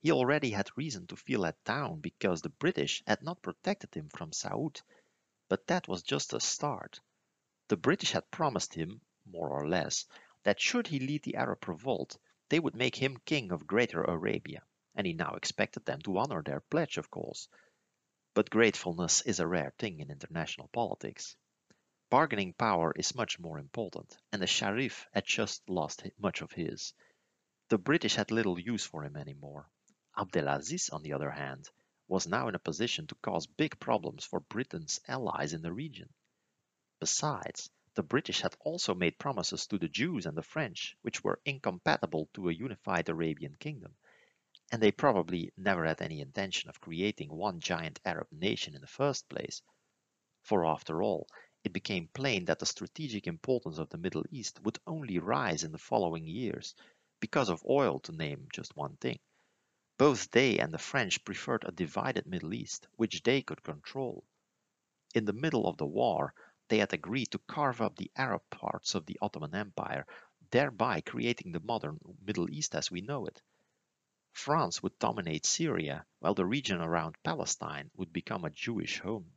He 0.01 0.13
already 0.13 0.51
had 0.51 0.77
reason 0.77 1.07
to 1.07 1.17
feel 1.17 1.41
let 1.41 1.65
down 1.65 2.01
because 2.01 2.43
the 2.43 2.51
British 2.51 3.03
had 3.07 3.23
not 3.23 3.41
protected 3.41 3.95
him 3.95 4.11
from 4.11 4.33
Saud, 4.33 4.83
but 5.49 5.67
that 5.67 5.89
was 5.89 6.03
just 6.03 6.33
a 6.35 6.41
start. 6.41 7.01
The 7.69 7.77
British 7.77 8.13
had 8.13 8.31
promised 8.31 8.75
him, 8.75 9.01
more 9.27 9.49
or 9.49 9.69
less, 9.69 10.07
that 10.43 10.61
should 10.61 10.87
he 10.87 10.99
lead 10.99 11.23
the 11.23 11.37
Arab 11.37 11.67
revolt, 11.69 12.19
they 12.49 12.61
would 12.61 12.75
make 12.75 12.97
him 12.97 13.19
king 13.25 13.53
of 13.53 13.67
Greater 13.67 14.03
Arabia, 14.03 14.63
and 14.95 15.07
he 15.07 15.13
now 15.13 15.35
expected 15.35 15.85
them 15.85 16.01
to 16.03 16.19
honor 16.19 16.43
their 16.43 16.61
pledge, 16.61 16.97
of 16.97 17.11
course. 17.11 17.49
But 18.35 18.51
gratefulness 18.51 19.23
is 19.23 19.41
a 19.41 19.47
rare 19.47 19.73
thing 19.79 20.01
in 20.01 20.11
international 20.11 20.69
politics. 20.69 21.37
Bargaining 22.11 22.55
power 22.55 22.93
is 22.97 23.15
much 23.15 23.39
more 23.39 23.59
important, 23.59 24.17
and 24.33 24.41
the 24.41 24.47
Sharif 24.47 25.07
had 25.13 25.27
just 25.27 25.69
lost 25.69 26.03
much 26.19 26.41
of 26.41 26.53
his. 26.53 26.95
The 27.69 27.79
British 27.79 28.15
had 28.15 28.31
little 28.31 28.59
use 28.59 28.87
for 28.87 29.05
him 29.05 29.17
anymore. 29.17 29.69
Abdelaziz, 30.17 30.89
on 30.89 31.03
the 31.03 31.13
other 31.13 31.31
hand, 31.31 31.69
was 32.09 32.27
now 32.27 32.49
in 32.49 32.55
a 32.55 32.59
position 32.59 33.07
to 33.07 33.15
cause 33.17 33.47
big 33.47 33.79
problems 33.79 34.25
for 34.25 34.41
Britain's 34.41 35.01
allies 35.07 35.53
in 35.53 35.63
the 35.63 35.73
region. 35.73 36.09
Besides, 37.01 37.71
the 37.95 38.03
British 38.03 38.41
had 38.41 38.57
also 38.61 38.95
made 38.95 39.19
promises 39.19 39.67
to 39.67 39.79
the 39.79 39.89
Jews 39.89 40.25
and 40.25 40.37
the 40.37 40.43
French 40.43 40.97
which 41.03 41.23
were 41.23 41.41
incompatible 41.45 42.29
to 42.35 42.49
a 42.49 42.53
unified 42.53 43.09
Arabian 43.09 43.55
kingdom, 43.57 43.95
and 44.73 44.83
they 44.83 44.91
probably 44.91 45.53
never 45.57 45.85
had 45.85 46.01
any 46.01 46.21
intention 46.21 46.69
of 46.69 46.81
creating 46.81 47.29
one 47.29 47.61
giant 47.61 48.01
Arab 48.05 48.29
nation 48.33 48.75
in 48.75 48.81
the 48.81 48.87
first 48.87 49.29
place. 49.29 49.63
For 50.43 50.65
after 50.65 51.03
all, 51.03 51.29
it 51.65 51.73
became 51.73 52.09
plain 52.09 52.47
that 52.47 52.59
the 52.59 52.67
strategic 52.67 53.27
importance 53.27 53.79
of 53.79 53.91
the 53.91 53.99
Middle 53.99 54.25
East 54.31 54.61
would 54.63 54.79
only 54.87 55.19
rise 55.19 55.65
in 55.65 55.73
the 55.73 55.79
following 55.79 56.27
years, 56.27 56.75
because 57.21 57.49
of 57.49 57.67
oil 57.69 57.99
to 58.01 58.13
name 58.13 58.47
just 58.53 58.77
one 58.77 58.97
thing. 58.97 59.19
Both 59.99 60.31
they 60.31 60.61
and 60.61 60.73
the 60.73 60.79
French 60.79 61.25
preferred 61.25 61.65
a 61.65 61.73
divided 61.73 62.25
Middle 62.25 62.55
East, 62.55 62.87
which 62.95 63.21
they 63.25 63.43
could 63.43 63.65
control. 63.65 64.25
In 65.13 65.25
the 65.25 65.33
middle 65.33 65.67
of 65.67 65.77
the 65.77 65.87
war, 65.87 66.35
they 66.69 66.79
had 66.79 66.93
agreed 66.93 67.33
to 67.33 67.41
carve 67.41 67.81
up 67.81 67.97
the 67.97 68.13
Arab 68.15 68.49
parts 68.49 68.95
of 68.95 69.07
the 69.07 69.19
Ottoman 69.21 69.57
Empire, 69.57 70.07
thereby 70.53 71.01
creating 71.01 71.51
the 71.51 71.59
modern 71.59 71.99
Middle 72.23 72.49
East 72.49 72.77
as 72.77 72.93
we 72.93 73.01
know 73.01 73.27
it. 73.27 73.43
France 74.33 74.81
would 74.85 74.97
dominate 75.01 75.45
Syria, 75.45 76.07
while 76.21 76.35
the 76.35 76.47
region 76.47 76.81
around 76.81 77.21
Palestine 77.25 77.91
would 77.97 78.13
become 78.13 78.45
a 78.45 78.51
Jewish 78.51 79.01
home. 79.01 79.33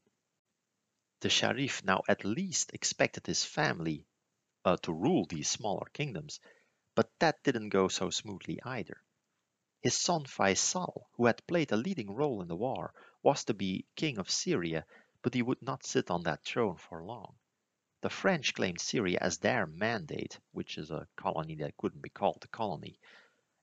The 1.22 1.30
Sharif 1.32 1.84
now 1.84 2.04
at 2.08 2.24
least 2.24 2.72
expected 2.74 3.26
his 3.26 3.44
family 3.44 4.06
uh, 4.64 4.78
to 4.84 4.94
rule 4.94 5.26
these 5.26 5.50
smaller 5.50 5.90
kingdoms, 5.92 6.40
but 6.94 7.12
that 7.18 7.42
didn't 7.42 7.70
go 7.70 7.88
so 7.88 8.12
smoothly 8.12 8.62
either. 8.62 9.02
His 9.82 9.98
son 9.98 10.26
Faisal, 10.26 11.08
who 11.14 11.26
had 11.26 11.48
played 11.48 11.72
a 11.72 11.76
leading 11.76 12.14
role 12.14 12.44
in 12.44 12.48
the 12.48 12.56
war, 12.56 12.94
was 13.24 13.44
to 13.46 13.56
be 13.56 13.88
king 13.96 14.20
of 14.20 14.30
Syria 14.30 14.86
but 15.24 15.34
he 15.34 15.42
would 15.42 15.60
not 15.64 15.84
sit 15.84 16.12
on 16.12 16.22
that 16.22 16.44
throne 16.44 16.76
for 16.76 17.04
long. 17.04 17.36
The 18.02 18.12
French 18.12 18.54
claimed 18.54 18.80
Syria 18.80 19.18
as 19.20 19.40
their 19.40 19.66
mandate, 19.66 20.40
which 20.52 20.78
is 20.78 20.92
a 20.92 21.08
colony 21.16 21.56
that 21.56 21.78
couldn't 21.78 22.02
be 22.02 22.12
called 22.12 22.44
a 22.44 22.48
colony, 22.48 23.00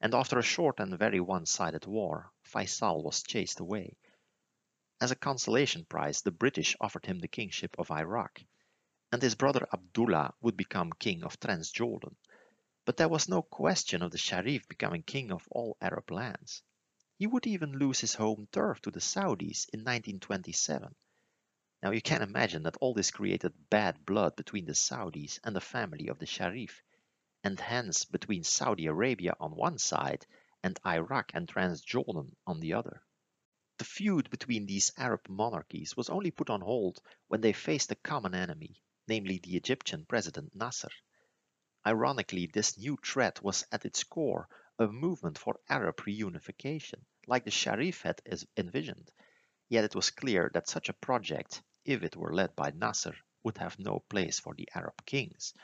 and 0.00 0.12
after 0.12 0.40
a 0.40 0.42
short 0.42 0.80
and 0.80 0.98
very 0.98 1.20
one-sided 1.20 1.86
war, 1.86 2.32
Faisal 2.42 3.04
was 3.04 3.22
chased 3.22 3.60
away. 3.60 3.96
As 5.00 5.12
a 5.12 5.16
consolation 5.16 5.84
prize, 5.84 6.22
the 6.22 6.32
British 6.32 6.74
offered 6.80 7.06
him 7.06 7.20
the 7.20 7.28
kingship 7.28 7.76
of 7.78 7.92
Iraq, 7.92 8.42
and 9.12 9.22
his 9.22 9.36
brother 9.36 9.68
Abdullah 9.72 10.34
would 10.40 10.56
become 10.56 10.92
king 10.94 11.22
of 11.22 11.38
Transjordan. 11.38 12.16
But 12.88 12.96
there 12.96 13.06
was 13.10 13.28
no 13.28 13.42
question 13.42 14.00
of 14.00 14.12
the 14.12 14.16
Sharif 14.16 14.66
becoming 14.66 15.02
king 15.02 15.30
of 15.30 15.46
all 15.50 15.76
Arab 15.78 16.10
lands. 16.10 16.62
He 17.18 17.26
would 17.26 17.46
even 17.46 17.78
lose 17.78 18.00
his 18.00 18.14
home 18.14 18.48
turf 18.50 18.80
to 18.80 18.90
the 18.90 18.98
Saudis 18.98 19.68
in 19.74 19.80
1927. 19.80 20.94
Now 21.82 21.90
you 21.90 22.00
can 22.00 22.22
imagine 22.22 22.62
that 22.62 22.78
all 22.78 22.94
this 22.94 23.10
created 23.10 23.68
bad 23.68 24.06
blood 24.06 24.36
between 24.36 24.64
the 24.64 24.74
Saudis 24.74 25.38
and 25.44 25.54
the 25.54 25.60
family 25.60 26.08
of 26.08 26.18
the 26.18 26.24
Sharif, 26.24 26.82
and 27.44 27.60
hence 27.60 28.06
between 28.06 28.42
Saudi 28.42 28.86
Arabia 28.86 29.36
on 29.38 29.54
one 29.54 29.76
side 29.76 30.24
and 30.62 30.80
Iraq 30.86 31.32
and 31.34 31.46
Transjordan 31.46 32.36
on 32.46 32.58
the 32.58 32.72
other. 32.72 33.02
The 33.76 33.84
feud 33.84 34.30
between 34.30 34.64
these 34.64 34.94
Arab 34.96 35.28
monarchies 35.28 35.94
was 35.94 36.08
only 36.08 36.30
put 36.30 36.48
on 36.48 36.62
hold 36.62 37.02
when 37.26 37.42
they 37.42 37.52
faced 37.52 37.92
a 37.92 37.96
common 37.96 38.34
enemy, 38.34 38.82
namely 39.06 39.36
the 39.36 39.58
Egyptian 39.58 40.06
president 40.06 40.56
Nasser. 40.56 40.88
Ironically, 41.86 42.46
this 42.46 42.76
new 42.78 42.98
threat 43.04 43.42
was 43.42 43.64
at 43.72 43.84
its 43.84 44.04
core 44.04 44.48
a 44.78 44.86
movement 44.86 45.38
for 45.38 45.60
Arab 45.68 45.96
reunification, 45.98 47.04
like 47.26 47.44
the 47.44 47.50
Sharif 47.50 48.02
had 48.02 48.20
envisioned, 48.56 49.10
yet 49.68 49.84
it 49.84 49.94
was 49.94 50.10
clear 50.10 50.50
that 50.54 50.68
such 50.68 50.88
a 50.88 50.94
project 50.94 51.62
if 51.84 52.02
it 52.02 52.16
were 52.16 52.34
led 52.34 52.54
by 52.54 52.70
Nasser, 52.70 53.16
would 53.42 53.58
have 53.58 53.78
no 53.78 54.00
place 54.10 54.38
for 54.38 54.54
the 54.54 54.68
Arab 54.74 55.04
kings. 55.06 55.54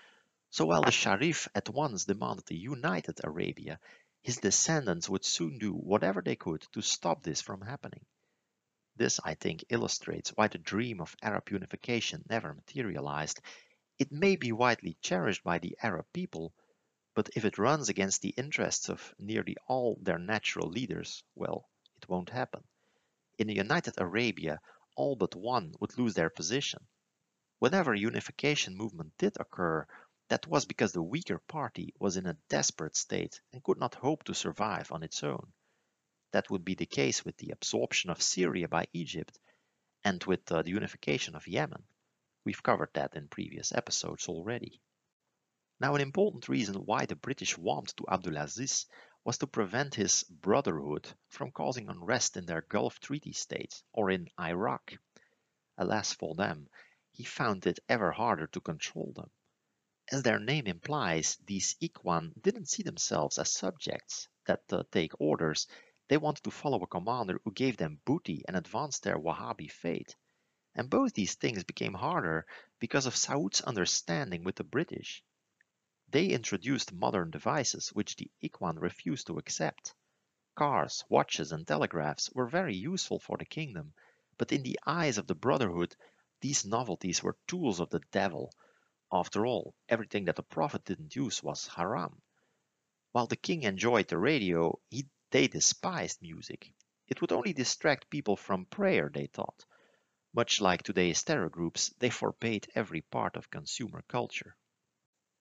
So 0.50 0.66
while 0.66 0.82
the 0.82 0.90
Sharif 0.90 1.48
at 1.54 1.68
once 1.68 2.04
demanded 2.04 2.50
a 2.50 2.54
united 2.54 3.20
Arabia, 3.24 3.78
his 4.22 4.38
descendants 4.38 5.08
would 5.08 5.24
soon 5.24 5.58
do 5.58 5.72
whatever 5.72 6.22
they 6.22 6.36
could 6.36 6.66
to 6.72 6.80
stop 6.80 7.22
this 7.22 7.42
from 7.42 7.60
happening. 7.60 8.06
This, 8.96 9.20
I 9.24 9.34
think, 9.34 9.64
illustrates 9.68 10.30
why 10.30 10.48
the 10.48 10.58
dream 10.58 11.00
of 11.00 11.16
Arab 11.20 11.50
unification 11.50 12.24
never 12.28 12.54
materialized. 12.54 13.40
It 14.04 14.12
may 14.12 14.36
be 14.36 14.52
widely 14.52 14.98
cherished 15.00 15.42
by 15.42 15.58
the 15.60 15.78
Arab 15.82 16.04
people, 16.12 16.52
but 17.14 17.30
if 17.34 17.46
it 17.46 17.56
runs 17.56 17.88
against 17.88 18.20
the 18.20 18.34
interests 18.36 18.90
of 18.90 19.14
nearly 19.18 19.56
all 19.66 19.96
their 19.98 20.18
natural 20.18 20.68
leaders, 20.68 21.24
well, 21.34 21.70
it 21.96 22.06
won't 22.06 22.28
happen. 22.28 22.64
In 23.38 23.48
a 23.48 23.54
united 23.54 23.94
Arabia, 23.96 24.60
all 24.94 25.16
but 25.16 25.34
one 25.34 25.74
would 25.80 25.96
lose 25.96 26.12
their 26.12 26.28
position. 26.28 26.86
Whenever 27.60 27.94
unification 27.94 28.76
movement 28.76 29.16
did 29.16 29.38
occur, 29.40 29.86
that 30.28 30.46
was 30.46 30.66
because 30.66 30.92
the 30.92 31.02
weaker 31.02 31.38
party 31.38 31.94
was 31.98 32.18
in 32.18 32.26
a 32.26 32.36
desperate 32.50 32.96
state 32.96 33.40
and 33.54 33.64
could 33.64 33.78
not 33.78 33.94
hope 33.94 34.22
to 34.24 34.34
survive 34.34 34.92
on 34.92 35.02
its 35.02 35.22
own. 35.22 35.50
That 36.32 36.50
would 36.50 36.62
be 36.62 36.74
the 36.74 36.84
case 36.84 37.24
with 37.24 37.38
the 37.38 37.52
absorption 37.52 38.10
of 38.10 38.20
Syria 38.20 38.68
by 38.68 38.86
Egypt 38.92 39.38
and 40.04 40.22
with 40.24 40.52
uh, 40.52 40.60
the 40.60 40.72
unification 40.72 41.34
of 41.34 41.48
Yemen. 41.48 41.84
We've 42.44 42.62
covered 42.62 42.90
that 42.94 43.16
in 43.16 43.28
previous 43.28 43.72
episodes 43.72 44.28
already. 44.28 44.80
Now, 45.80 45.94
an 45.94 46.00
important 46.00 46.48
reason 46.48 46.84
why 46.84 47.06
the 47.06 47.16
British 47.16 47.58
warmed 47.58 47.96
to 47.96 48.04
Abdulaziz 48.08 48.86
was 49.24 49.38
to 49.38 49.46
prevent 49.46 49.94
his 49.94 50.22
Brotherhood 50.24 51.08
from 51.30 51.50
causing 51.50 51.88
unrest 51.88 52.36
in 52.36 52.44
their 52.44 52.60
Gulf 52.60 53.00
Treaty 53.00 53.32
states 53.32 53.82
or 53.92 54.10
in 54.10 54.28
Iraq. 54.38 54.98
Alas 55.78 56.12
for 56.12 56.34
them, 56.34 56.68
he 57.12 57.24
found 57.24 57.66
it 57.66 57.78
ever 57.88 58.12
harder 58.12 58.46
to 58.48 58.60
control 58.60 59.12
them. 59.16 59.30
As 60.12 60.22
their 60.22 60.38
name 60.38 60.66
implies, 60.66 61.38
these 61.46 61.76
Ikhwan 61.80 62.34
didn't 62.42 62.68
see 62.68 62.82
themselves 62.82 63.38
as 63.38 63.50
subjects 63.50 64.28
that 64.46 64.62
uh, 64.70 64.82
take 64.92 65.18
orders. 65.18 65.66
They 66.08 66.18
wanted 66.18 66.44
to 66.44 66.50
follow 66.50 66.82
a 66.82 66.86
commander 66.86 67.40
who 67.44 67.52
gave 67.52 67.78
them 67.78 68.02
booty 68.04 68.44
and 68.46 68.54
advanced 68.54 69.02
their 69.02 69.18
Wahhabi 69.18 69.70
faith. 69.70 70.14
And 70.76 70.90
both 70.90 71.14
these 71.14 71.34
things 71.34 71.62
became 71.64 71.94
harder 71.94 72.46
because 72.80 73.06
of 73.06 73.16
Saud's 73.16 73.60
understanding 73.60 74.42
with 74.44 74.56
the 74.56 74.64
British. 74.64 75.22
They 76.08 76.28
introduced 76.28 76.92
modern 76.92 77.30
devices 77.30 77.88
which 77.90 78.16
the 78.16 78.30
Ikhwan 78.42 78.80
refused 78.80 79.28
to 79.28 79.38
accept. 79.38 79.94
Cars, 80.56 81.04
watches, 81.08 81.52
and 81.52 81.66
telegraphs 81.66 82.30
were 82.32 82.46
very 82.46 82.76
useful 82.76 83.18
for 83.18 83.36
the 83.36 83.44
kingdom, 83.44 83.94
but 84.36 84.52
in 84.52 84.62
the 84.62 84.78
eyes 84.86 85.18
of 85.18 85.26
the 85.26 85.34
Brotherhood, 85.34 85.96
these 86.40 86.64
novelties 86.64 87.22
were 87.22 87.36
tools 87.46 87.80
of 87.80 87.90
the 87.90 88.02
devil. 88.10 88.52
After 89.12 89.46
all, 89.46 89.74
everything 89.88 90.24
that 90.26 90.36
the 90.36 90.42
Prophet 90.42 90.84
didn't 90.84 91.16
use 91.16 91.42
was 91.42 91.68
haram. 91.68 92.20
While 93.12 93.26
the 93.26 93.36
king 93.36 93.62
enjoyed 93.62 94.08
the 94.08 94.18
radio, 94.18 94.80
he, 94.90 95.06
they 95.30 95.48
despised 95.48 96.20
music. 96.20 96.72
It 97.06 97.20
would 97.20 97.32
only 97.32 97.52
distract 97.52 98.10
people 98.10 98.36
from 98.36 98.66
prayer, 98.66 99.08
they 99.12 99.26
thought. 99.26 99.64
Much 100.36 100.60
like 100.60 100.82
today's 100.82 101.22
terror 101.22 101.48
groups, 101.48 101.90
they 102.00 102.10
forbade 102.10 102.66
every 102.74 103.00
part 103.02 103.36
of 103.36 103.50
consumer 103.50 104.02
culture. 104.08 104.56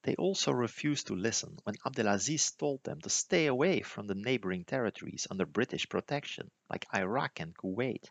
They 0.03 0.13
also 0.15 0.51
refused 0.51 1.07
to 1.07 1.15
listen 1.15 1.57
when 1.63 1.77
Abdelaziz 1.83 2.51
told 2.51 2.83
them 2.83 3.01
to 3.01 3.09
stay 3.09 3.47
away 3.47 3.81
from 3.81 4.05
the 4.05 4.13
neighboring 4.13 4.65
territories 4.65 5.25
under 5.31 5.47
British 5.47 5.89
protection, 5.89 6.51
like 6.69 6.85
Iraq 6.93 7.39
and 7.39 7.57
Kuwait. 7.57 8.07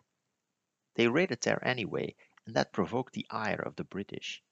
They 0.95 1.07
raided 1.07 1.39
there 1.39 1.65
anyway, 1.65 2.17
and 2.45 2.55
that 2.55 2.73
provoked 2.73 3.13
the 3.13 3.27
ire 3.29 3.61
of 3.61 3.77
the 3.77 3.85
British. 3.85 4.43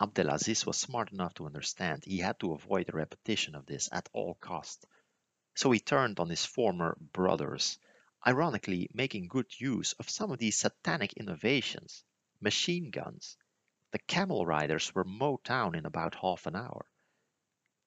Abdelaziz 0.00 0.64
was 0.64 0.78
smart 0.78 1.12
enough 1.12 1.34
to 1.34 1.44
understand 1.44 2.04
he 2.04 2.18
had 2.20 2.40
to 2.40 2.54
avoid 2.54 2.88
a 2.88 2.96
repetition 2.96 3.54
of 3.54 3.66
this 3.66 3.90
at 3.92 4.08
all 4.14 4.34
cost. 4.36 4.86
So 5.54 5.70
he 5.72 5.80
turned 5.80 6.20
on 6.20 6.30
his 6.30 6.46
former 6.46 6.96
brothers, 7.12 7.78
ironically 8.26 8.88
making 8.92 9.28
good 9.28 9.60
use 9.60 9.92
of 9.94 10.10
some 10.10 10.30
of 10.30 10.38
these 10.38 10.58
satanic 10.58 11.12
innovations, 11.14 12.04
machine 12.40 12.90
guns, 12.90 13.36
the 13.92 13.98
camel 13.98 14.46
riders 14.46 14.94
were 14.94 15.04
mowed 15.04 15.42
down 15.42 15.74
in 15.74 15.86
about 15.86 16.14
half 16.14 16.46
an 16.46 16.54
hour. 16.54 16.86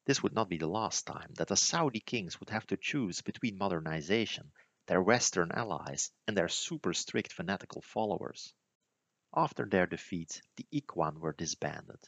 This 0.05 0.21
would 0.21 0.33
not 0.33 0.49
be 0.49 0.57
the 0.57 0.67
last 0.67 1.05
time 1.05 1.33
that 1.35 1.47
the 1.47 1.55
Saudi 1.55 2.01
kings 2.01 2.39
would 2.39 2.49
have 2.49 2.67
to 2.67 2.77
choose 2.77 3.21
between 3.21 3.57
modernization, 3.57 4.51
their 4.87 5.01
Western 5.01 5.51
allies, 5.51 6.11
and 6.27 6.35
their 6.35 6.49
super 6.49 6.93
strict 6.93 7.31
fanatical 7.31 7.81
followers. 7.81 8.53
After 9.33 9.65
their 9.65 9.87
defeat, 9.87 10.41
the 10.57 10.67
Ikhwan 10.73 11.19
were 11.19 11.31
disbanded. 11.31 11.99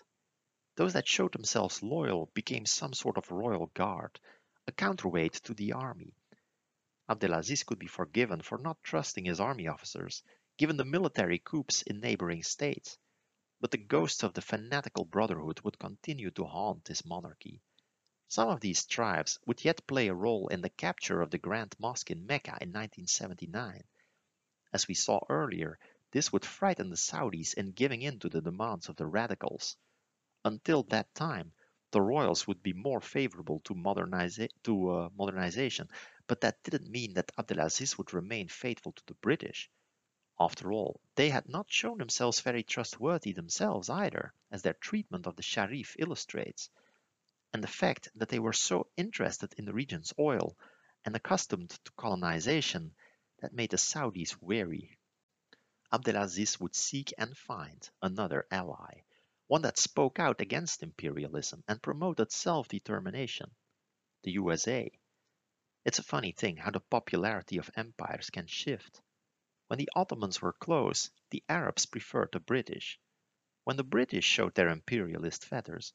Those 0.75 0.93
that 0.93 1.07
showed 1.07 1.31
themselves 1.31 1.81
loyal 1.81 2.25
became 2.33 2.65
some 2.65 2.93
sort 2.93 3.17
of 3.17 3.31
royal 3.31 3.67
guard, 3.67 4.19
a 4.67 4.73
counterweight 4.73 5.35
to 5.45 5.53
the 5.53 5.71
army. 5.71 6.13
Abdelaziz 7.09 7.63
could 7.63 7.79
be 7.79 7.87
forgiven 7.87 8.41
for 8.41 8.57
not 8.57 8.83
trusting 8.83 9.25
his 9.25 9.39
army 9.39 9.67
officers, 9.67 10.23
given 10.57 10.77
the 10.77 10.85
military 10.85 11.39
coups 11.39 11.81
in 11.81 11.99
neighboring 11.99 12.43
states 12.43 12.97
but 13.61 13.71
the 13.71 13.77
ghosts 13.77 14.21
of 14.21 14.33
the 14.33 14.41
fanatical 14.41 15.05
brotherhood 15.05 15.61
would 15.61 15.79
continue 15.79 16.29
to 16.29 16.43
haunt 16.43 16.87
his 16.87 17.05
monarchy. 17.05 17.61
Some 18.27 18.49
of 18.49 18.59
these 18.59 18.85
tribes 18.85 19.39
would 19.47 19.63
yet 19.63 19.87
play 19.87 20.07
a 20.07 20.13
role 20.13 20.49
in 20.49 20.61
the 20.61 20.69
capture 20.69 21.21
of 21.21 21.31
the 21.31 21.37
Grand 21.37 21.73
Mosque 21.79 22.11
in 22.11 22.27
Mecca 22.27 22.57
in 22.61 22.69
1979. 22.73 23.83
As 24.73 24.87
we 24.87 24.93
saw 24.93 25.19
earlier, 25.29 25.79
this 26.11 26.33
would 26.33 26.45
frighten 26.45 26.89
the 26.89 26.97
Saudis 26.97 27.53
in 27.53 27.71
giving 27.71 28.01
in 28.01 28.19
to 28.19 28.29
the 28.29 28.41
demands 28.41 28.89
of 28.89 28.97
the 28.97 29.07
radicals. 29.07 29.77
Until 30.43 30.83
that 30.83 31.15
time, 31.15 31.53
the 31.91 32.01
royals 32.01 32.45
would 32.45 32.61
be 32.61 32.73
more 32.73 32.99
favorable 32.99 33.61
to, 33.61 33.73
to 34.63 34.89
uh, 34.91 35.09
modernization, 35.15 35.89
but 36.27 36.41
that 36.41 36.63
didn't 36.63 36.89
mean 36.89 37.13
that 37.13 37.31
Abdelaziz 37.37 37.97
would 37.97 38.13
remain 38.13 38.47
faithful 38.47 38.91
to 38.91 39.05
the 39.05 39.13
British. 39.15 39.69
After 40.39 40.71
all, 40.71 40.99
they 41.15 41.29
had 41.29 41.47
not 41.47 41.71
shown 41.71 41.97
themselves 41.97 42.41
very 42.41 42.63
trustworthy 42.63 43.31
themselves 43.31 43.89
either, 43.89 44.33
as 44.51 44.61
their 44.61 44.73
treatment 44.73 45.27
of 45.27 45.35
the 45.35 45.43
Sharif 45.43 45.95
illustrates, 45.97 46.69
and 47.53 47.63
the 47.63 47.67
fact 47.67 48.09
that 48.15 48.27
they 48.29 48.39
were 48.39 48.51
so 48.51 48.87
interested 48.97 49.53
in 49.57 49.65
the 49.65 49.73
region's 49.73 50.13
oil 50.19 50.57
and 51.05 51.15
accustomed 51.15 51.69
to 51.69 51.91
colonization 51.93 52.93
that 53.39 53.53
made 53.53 53.69
the 53.69 53.77
Saudis 53.77 54.35
wary. 54.41 54.97
Abdelaziz 55.93 56.59
would 56.59 56.75
seek 56.75 57.13
and 57.17 57.37
find 57.37 57.89
another 58.01 58.45
ally, 58.51 59.03
one 59.47 59.61
that 59.61 59.77
spoke 59.77 60.19
out 60.19 60.41
against 60.41 60.83
imperialism 60.83 61.63
and 61.67 61.81
promoted 61.81 62.31
self-determination, 62.31 63.49
the 64.23 64.31
USA. 64.31 64.91
It's 65.85 65.99
a 65.99 66.03
funny 66.03 66.31
thing 66.31 66.57
how 66.57 66.71
the 66.71 66.79
popularity 66.79 67.59
of 67.59 67.69
empires 67.75 68.31
can 68.31 68.47
shift. 68.47 69.01
When 69.67 69.77
the 69.77 69.89
Ottomans 69.95 70.41
were 70.41 70.53
close, 70.53 71.11
the 71.29 71.43
Arabs 71.47 71.85
preferred 71.85 72.29
the 72.31 72.39
British. 72.39 72.99
When 73.65 73.77
the 73.77 73.83
British 73.83 74.25
showed 74.25 74.55
their 74.55 74.69
imperialist 74.69 75.45
feathers, 75.45 75.93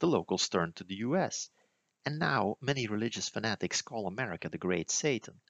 the 0.00 0.08
locals 0.08 0.48
turned 0.48 0.74
to 0.76 0.84
the 0.84 0.96
US, 0.96 1.50
and 2.04 2.18
now 2.18 2.58
many 2.60 2.88
religious 2.88 3.28
fanatics 3.28 3.80
call 3.80 4.08
America 4.08 4.48
the 4.48 4.58
Great 4.58 4.90
Satan. 4.90 5.40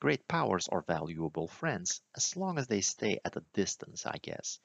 Great 0.00 0.26
powers 0.26 0.68
are 0.68 0.80
valuable 0.80 1.48
friends 1.48 2.00
as 2.16 2.34
long 2.34 2.58
as 2.58 2.66
they 2.66 2.80
stay 2.80 3.20
at 3.26 3.36
a 3.36 3.44
distance, 3.52 4.06
I 4.06 4.16
guess. 4.22 4.58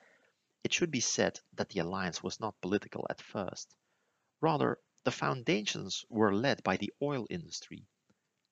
It 0.63 0.71
should 0.71 0.91
be 0.91 1.01
said 1.01 1.39
that 1.53 1.67
the 1.67 1.81
alliance 1.81 2.23
was 2.23 2.39
not 2.39 2.61
political 2.61 3.05
at 3.09 3.21
first. 3.21 3.75
Rather, 4.39 4.79
the 5.03 5.11
foundations 5.11 6.05
were 6.07 6.33
led 6.33 6.63
by 6.63 6.77
the 6.77 6.93
oil 7.01 7.27
industry. 7.29 7.85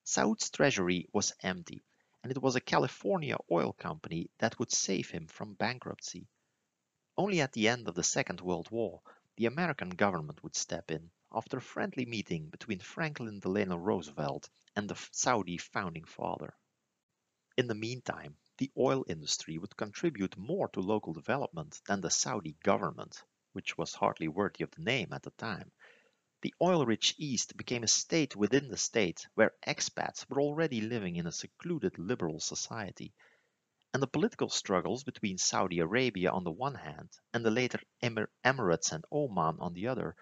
Saud's 0.08 0.52
treasury 0.52 1.10
was 1.14 1.34
empty, 1.42 1.84
and 2.22 2.32
it 2.32 2.40
was 2.40 2.56
a 2.56 2.62
California 2.62 3.38
oil 3.50 3.74
company 3.74 4.30
that 4.38 4.60
would 4.60 4.72
save 4.72 5.10
him 5.10 5.26
from 5.26 5.56
bankruptcy. 5.56 6.28
Only 7.18 7.42
at 7.42 7.54
the 7.54 7.68
end 7.68 7.88
of 7.88 7.96
the 7.96 8.04
Second 8.04 8.40
World 8.40 8.70
War, 8.70 9.02
the 9.36 9.48
American 9.48 9.90
government 9.90 10.44
would 10.44 10.56
step 10.56 10.92
in 10.92 11.10
after 11.32 11.58
a 11.58 11.62
friendly 11.62 12.06
meeting 12.06 12.50
between 12.50 12.82
Franklin 12.82 13.40
Delano 13.40 13.78
Roosevelt 13.78 14.48
and 14.76 14.88
the 14.88 14.96
Saudi 15.12 15.58
founding 15.58 16.06
father. 16.06 16.56
In 17.58 17.66
the 17.66 17.74
meantime, 17.74 18.38
the 18.60 18.72
oil 18.78 19.04
industry 19.08 19.58
would 19.58 19.76
contribute 19.76 20.38
more 20.38 20.68
to 20.70 20.82
local 20.82 21.14
development 21.14 21.82
than 21.88 22.02
the 22.02 22.12
Saudi 22.12 22.56
government, 22.62 23.24
which 23.54 23.76
was 23.76 23.96
hardly 23.96 24.28
worthy 24.28 24.64
of 24.64 24.70
the 24.70 24.84
name 24.84 25.12
at 25.14 25.24
the 25.24 25.32
time, 25.32 25.72
the 26.46 26.54
oil-rich 26.62 27.16
East 27.18 27.58
became 27.58 27.82
a 27.82 27.88
state 27.88 28.36
within 28.36 28.68
the 28.68 28.78
state 28.78 29.26
where 29.34 29.56
expats 29.68 30.30
were 30.30 30.40
already 30.40 30.80
living 30.80 31.16
in 31.16 31.26
a 31.26 31.32
secluded 31.32 31.98
liberal 31.98 32.40
society. 32.40 33.16
And 33.96 34.04
the 34.04 34.14
political 34.16 34.50
struggles 34.50 35.04
between 35.04 35.40
Saudi 35.40 35.80
Arabia 35.80 36.30
on 36.30 36.44
the 36.44 36.52
one 36.52 36.76
hand 36.76 37.10
and 37.34 37.44
the 37.44 37.50
later 37.50 37.80
Emir 38.00 38.30
Emirates 38.44 38.92
and 38.92 39.04
Oman 39.12 39.58
on 39.60 39.74
the 39.74 39.88
other 39.88 40.16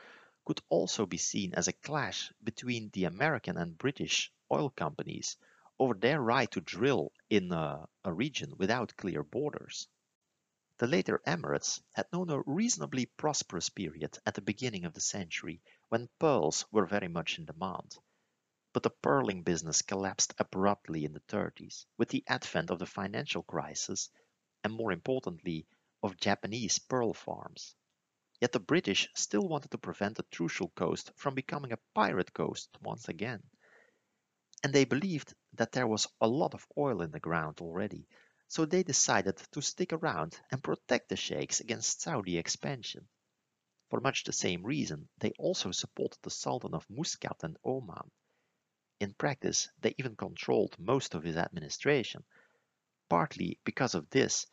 could 0.46 0.62
also 0.70 1.06
be 1.06 1.18
seen 1.18 1.56
as 1.56 1.68
a 1.68 1.74
clash 1.74 2.32
between 2.42 2.90
the 2.94 3.04
American 3.04 3.58
and 3.58 3.78
British 3.78 4.32
oil 4.50 4.70
companies 4.70 5.36
over 5.78 5.94
their 5.94 6.22
right 6.22 6.50
to 6.52 6.62
drill 6.62 7.12
in 7.30 7.52
a, 7.52 7.86
a 8.06 8.14
region 8.14 8.54
without 8.58 8.96
clear 8.96 9.24
borders. 9.24 9.90
The 10.80 10.88
later 10.88 11.22
Emirates 11.28 11.82
had 11.94 12.12
known 12.12 12.30
a 12.30 12.42
reasonably 12.46 13.06
prosperous 13.06 13.70
period 13.70 14.18
at 14.26 14.36
the 14.36 14.42
beginning 14.42 14.86
of 14.86 14.94
the 14.94 15.02
century 15.02 15.62
when 15.94 16.10
pearls 16.20 16.66
were 16.72 16.88
very 16.88 17.08
much 17.08 17.38
in 17.38 17.46
demand. 17.46 17.96
But 18.74 18.84
the 18.84 18.90
pearling 18.90 19.44
business 19.44 19.84
collapsed 19.84 20.34
abruptly 20.40 21.06
in 21.06 21.14
the 21.14 21.22
30s 21.22 21.86
with 21.98 22.10
the 22.10 22.26
advent 22.28 22.72
of 22.72 22.80
the 22.80 22.86
financial 22.88 23.44
crisis 23.44 24.10
and 24.64 24.74
more 24.74 24.92
importantly 24.92 25.68
of 26.04 26.18
Japanese 26.18 26.80
pearl 26.80 27.14
farms. 27.14 27.76
Yet 28.42 28.54
the 28.54 28.60
British 28.60 29.10
still 29.16 29.48
wanted 29.48 29.72
to 29.72 29.78
prevent 29.78 30.18
the 30.18 30.24
Trucial 30.24 30.76
coast 30.76 31.12
from 31.16 31.36
becoming 31.36 31.74
a 31.74 31.80
pirate 31.96 32.34
coast 32.34 32.70
once 32.82 33.10
again. 33.10 33.44
and 34.64 34.74
they 34.74 34.84
believed 34.84 35.34
that 35.54 35.72
there 35.72 35.88
was 35.88 36.08
a 36.20 36.28
lot 36.28 36.54
of 36.54 36.68
oil 36.78 37.02
in 37.02 37.12
the 37.12 37.20
ground 37.20 37.62
already, 37.62 38.08
so 38.50 38.66
they 38.66 38.84
decided 38.84 39.38
to 39.52 39.62
stick 39.62 39.94
around 39.94 40.38
and 40.52 40.64
protect 40.64 41.08
the 41.10 41.16
sheikhs 41.16 41.62
against 41.62 42.02
Saudi 42.02 42.38
expansion. 42.38 43.08
For 43.94 44.02
much 44.02 44.24
the 44.24 44.34
same 44.34 44.64
reason, 44.66 45.08
they 45.20 45.34
also 45.38 45.70
supported 45.70 46.18
the 46.24 46.32
Sultan 46.32 46.74
of 46.74 46.90
Muscat 46.90 47.44
and 47.44 47.60
Oman. 47.64 48.10
In 49.00 49.14
practice, 49.14 49.70
they 49.78 49.94
even 50.00 50.16
controlled 50.16 50.80
most 50.80 51.14
of 51.14 51.22
his 51.22 51.38
administration. 51.38 52.24
Partly 53.08 53.60
because 53.64 53.94
of 53.94 54.10
this, 54.10 54.48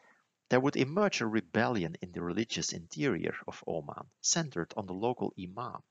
there 0.50 0.61
would 0.61 0.76
emerge 0.76 1.22
a 1.22 1.26
rebellion 1.26 1.96
in 2.03 2.12
the 2.12 2.20
religious 2.22 2.74
interior 2.74 3.35
of 3.48 3.64
Oman, 3.66 4.11
centered 4.20 4.74
on 4.76 4.85
the 4.85 4.92
local 4.92 5.33
imam. 5.40 5.83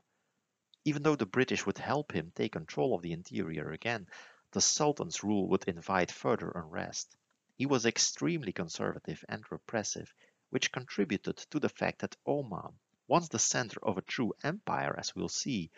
Even 0.85 1.01
though 1.01 1.15
the 1.15 1.25
British 1.25 1.65
would 1.65 1.79
help 1.79 2.11
him 2.11 2.31
take 2.35 2.51
control 2.51 2.93
of 2.93 3.01
the 3.01 3.13
interior 3.13 3.71
again, 3.71 4.07
the 4.51 4.61
Sultan's 4.61 5.23
rule 5.23 5.47
would 5.47 5.67
invite 5.67 6.11
further 6.11 6.51
unrest. 6.51 7.17
He 7.55 7.65
was 7.65 7.87
extremely 7.87 8.53
conservative 8.53 9.25
and 9.27 9.43
repressive, 9.51 10.13
which 10.51 10.71
contributed 10.71 11.37
to 11.49 11.59
the 11.59 11.69
fact 11.69 12.01
that 12.01 12.15
Oman, 12.27 12.77
once 13.09 13.27
the 13.29 13.39
center 13.39 13.79
of 13.81 13.97
a 13.97 14.03
true 14.03 14.31
empire 14.43 14.95
as 14.99 15.15
we'll 15.15 15.27
see, 15.27 15.71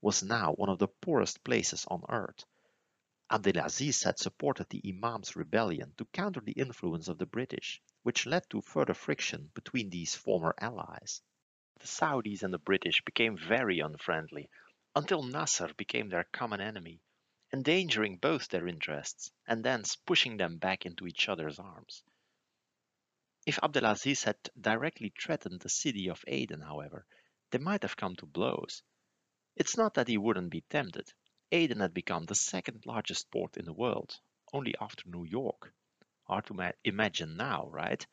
was 0.00 0.22
now 0.22 0.54
one 0.54 0.70
of 0.70 0.78
the 0.78 0.88
poorest 0.88 1.44
places 1.44 1.84
on 1.90 2.02
earth. 2.08 2.46
Abdelaziz 3.30 4.04
had 4.04 4.18
supported 4.18 4.66
the 4.70 4.80
Imam's 4.88 5.36
rebellion 5.36 5.92
to 5.98 6.06
counter 6.06 6.40
the 6.40 6.52
influence 6.52 7.06
of 7.08 7.18
the 7.18 7.26
British, 7.26 7.82
which 8.04 8.24
led 8.24 8.48
to 8.48 8.62
further 8.62 8.94
friction 8.94 9.50
between 9.52 9.90
these 9.90 10.14
former 10.14 10.54
allies. 10.58 11.20
The 11.78 11.86
Saudis 11.86 12.42
and 12.42 12.54
the 12.54 12.58
British 12.58 13.02
became 13.04 13.36
very 13.36 13.80
unfriendly, 13.80 14.48
until 14.96 15.22
Nasser 15.22 15.74
became 15.74 16.08
their 16.08 16.24
common 16.24 16.62
enemy, 16.62 17.02
endangering 17.52 18.16
both 18.16 18.48
their 18.48 18.66
interests 18.66 19.30
and 19.46 19.62
thence 19.62 19.94
pushing 19.94 20.38
them 20.38 20.56
back 20.56 20.86
into 20.86 21.06
each 21.06 21.28
other's 21.28 21.58
arms. 21.58 22.02
If 23.48 23.58
Abdelaziz 23.62 24.24
had 24.24 24.36
directly 24.60 25.10
threatened 25.18 25.60
the 25.60 25.70
city 25.70 26.10
of 26.10 26.22
Aden, 26.26 26.60
however, 26.60 27.06
they 27.50 27.56
might 27.56 27.80
have 27.80 27.96
come 27.96 28.14
to 28.16 28.26
blows. 28.26 28.82
It's 29.56 29.74
not 29.74 29.94
that 29.94 30.06
he 30.06 30.18
wouldn't 30.18 30.50
be 30.50 30.60
tempted. 30.68 31.10
Aden 31.50 31.80
had 31.80 31.94
become 31.94 32.26
the 32.26 32.34
second 32.34 32.84
largest 32.84 33.30
port 33.30 33.56
in 33.56 33.64
the 33.64 33.72
world, 33.72 34.20
only 34.52 34.74
after 34.78 35.08
New 35.08 35.24
York. 35.24 35.72
Hard 36.24 36.44
to 36.48 36.74
imagine 36.84 37.38
now, 37.38 37.70
right? 37.70 38.06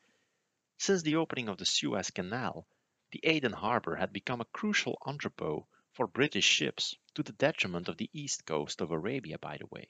Since 0.78 1.02
the 1.02 1.16
opening 1.16 1.50
of 1.50 1.58
the 1.58 1.66
Suez 1.66 2.10
Canal, 2.10 2.66
the 3.10 3.20
Aden 3.22 3.52
harbor 3.52 3.96
had 3.96 4.14
become 4.14 4.40
a 4.40 4.46
crucial 4.54 4.96
entrepot 5.02 5.66
for 5.92 6.06
British 6.06 6.46
ships, 6.46 6.96
to 7.12 7.22
the 7.22 7.32
detriment 7.34 7.88
of 7.88 7.98
the 7.98 8.08
east 8.14 8.46
coast 8.46 8.80
of 8.80 8.90
Arabia, 8.90 9.38
by 9.38 9.58
the 9.58 9.66
way. 9.66 9.88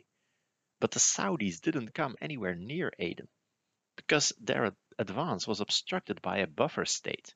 But 0.81 0.91
the 0.91 0.99
Saudis 0.99 1.61
didn't 1.61 1.95
come 1.95 2.17
anywhere 2.21 2.57
near 2.57 2.93
Aden, 2.99 3.29
because 3.95 4.33
their 4.41 4.75
advance 4.99 5.47
was 5.47 5.61
obstructed 5.61 6.23
by 6.23 6.39
a 6.39 6.47
buffer 6.47 6.85
state. 6.85 7.35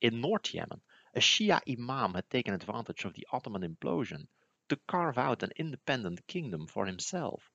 In 0.00 0.20
North 0.20 0.52
Yemen, 0.54 0.80
a 1.14 1.20
Shia 1.20 1.60
imam 1.68 2.14
had 2.14 2.28
taken 2.30 2.54
advantage 2.54 3.04
of 3.04 3.14
the 3.14 3.26
Ottoman 3.32 3.62
implosion 3.62 4.26
to 4.68 4.80
carve 4.88 5.18
out 5.18 5.42
an 5.42 5.52
independent 5.56 6.26
kingdom 6.26 6.66
for 6.66 6.86
himself. 6.86 7.50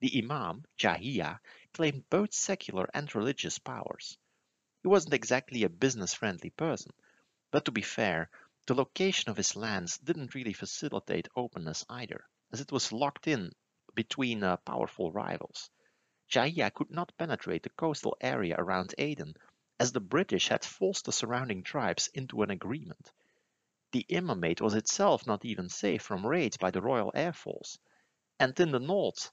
The 0.00 0.22
imam, 0.22 0.64
Yahya, 0.78 1.40
claimed 1.72 2.10
both 2.10 2.34
secular 2.34 2.88
and 2.92 3.14
religious 3.14 3.58
powers. 3.58 4.18
He 4.82 4.88
wasn't 4.88 5.14
exactly 5.14 5.62
a 5.62 5.68
business-friendly 5.68 6.50
person, 6.50 6.92
but 7.50 7.64
to 7.64 7.72
be 7.72 7.82
fair, 7.82 8.28
the 8.66 8.74
location 8.74 9.30
of 9.30 9.36
his 9.36 9.56
lands 9.56 9.98
didn't 9.98 10.34
really 10.34 10.52
facilitate 10.52 11.28
openness 11.36 11.84
either, 11.88 12.26
as 12.52 12.60
it 12.60 12.72
was 12.72 12.92
locked 12.92 13.28
in 13.28 13.52
between 13.94 14.42
uh, 14.42 14.56
powerful 14.58 15.12
rivals. 15.12 15.70
Yahya 16.30 16.70
could 16.70 16.90
not 16.90 17.16
penetrate 17.18 17.62
the 17.62 17.70
coastal 17.70 18.16
area 18.20 18.56
around 18.58 18.94
Aden 18.98 19.34
as 19.78 19.92
the 19.92 20.00
British 20.00 20.48
had 20.48 20.64
forced 20.64 21.04
the 21.04 21.12
surrounding 21.12 21.62
tribes 21.62 22.08
into 22.14 22.42
an 22.42 22.50
agreement. 22.50 23.12
The 23.92 24.06
imamate 24.08 24.60
was 24.60 24.74
itself 24.74 25.26
not 25.26 25.44
even 25.44 25.68
safe 25.68 26.02
from 26.02 26.26
raids 26.26 26.56
by 26.56 26.70
the 26.70 26.80
Royal 26.80 27.12
Air 27.14 27.32
Force. 27.32 27.78
And 28.40 28.58
in 28.58 28.70
the 28.70 28.80
north, 28.80 29.30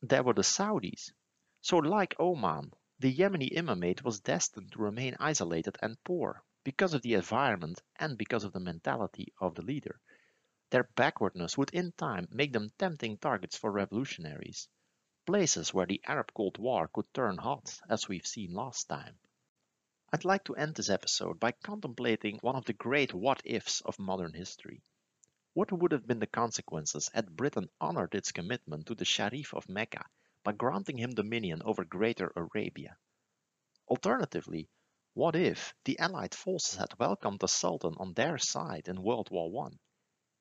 there 0.00 0.22
were 0.22 0.34
the 0.34 0.42
Saudis. 0.44 1.12
So 1.60 1.78
like 1.78 2.14
Oman, 2.20 2.72
the 3.00 3.12
Yemeni 3.12 3.52
imamate 3.52 4.02
was 4.02 4.20
destined 4.20 4.72
to 4.72 4.78
remain 4.78 5.16
isolated 5.20 5.76
and 5.82 6.02
poor 6.04 6.42
because 6.64 6.94
of 6.94 7.02
the 7.02 7.14
environment 7.14 7.82
and 7.96 8.16
because 8.16 8.44
of 8.44 8.52
the 8.52 8.60
mentality 8.60 9.32
of 9.40 9.54
the 9.54 9.62
leader. 9.62 10.00
Their 10.70 10.84
backwardness 10.96 11.58
would 11.58 11.70
in 11.74 11.92
time 11.92 12.28
make 12.30 12.52
them 12.52 12.70
tempting 12.78 13.18
targets 13.18 13.56
for 13.56 13.72
revolutionaries, 13.72 14.68
places 15.28 15.74
where 15.74 15.84
the 15.84 16.00
Arab 16.06 16.32
Cold 16.32 16.56
War 16.56 16.88
could 16.88 17.04
turn 17.12 17.36
hot, 17.36 17.78
as 17.86 18.08
we've 18.08 18.26
seen 18.26 18.54
last 18.54 18.88
time. 18.88 19.18
I'd 20.10 20.24
like 20.24 20.44
to 20.44 20.56
end 20.56 20.74
this 20.74 20.88
episode 20.88 21.38
by 21.38 21.52
contemplating 21.52 22.38
one 22.38 22.56
of 22.56 22.64
the 22.64 22.72
great 22.72 23.12
what 23.12 23.42
ifs 23.44 23.82
of 23.82 23.98
modern 23.98 24.32
history. 24.32 24.80
What 25.52 25.70
would 25.70 25.92
have 25.92 26.06
been 26.06 26.18
the 26.18 26.26
consequences 26.26 27.10
had 27.12 27.36
Britain 27.36 27.68
honored 27.78 28.14
its 28.14 28.32
commitment 28.32 28.86
to 28.86 28.94
the 28.94 29.04
Sharif 29.04 29.52
of 29.52 29.68
Mecca 29.68 30.06
by 30.44 30.52
granting 30.52 30.96
him 30.96 31.10
dominion 31.10 31.60
over 31.62 31.84
Greater 31.84 32.32
Arabia? 32.34 32.96
Alternatively, 33.86 34.70
what 35.12 35.36
if 35.36 35.74
the 35.84 35.98
Allied 35.98 36.34
forces 36.34 36.78
had 36.78 36.98
welcomed 36.98 37.40
the 37.40 37.48
Sultan 37.48 37.96
on 37.98 38.14
their 38.14 38.38
side 38.38 38.88
in 38.88 39.02
World 39.02 39.30
War 39.30 39.66
I? 39.66 39.76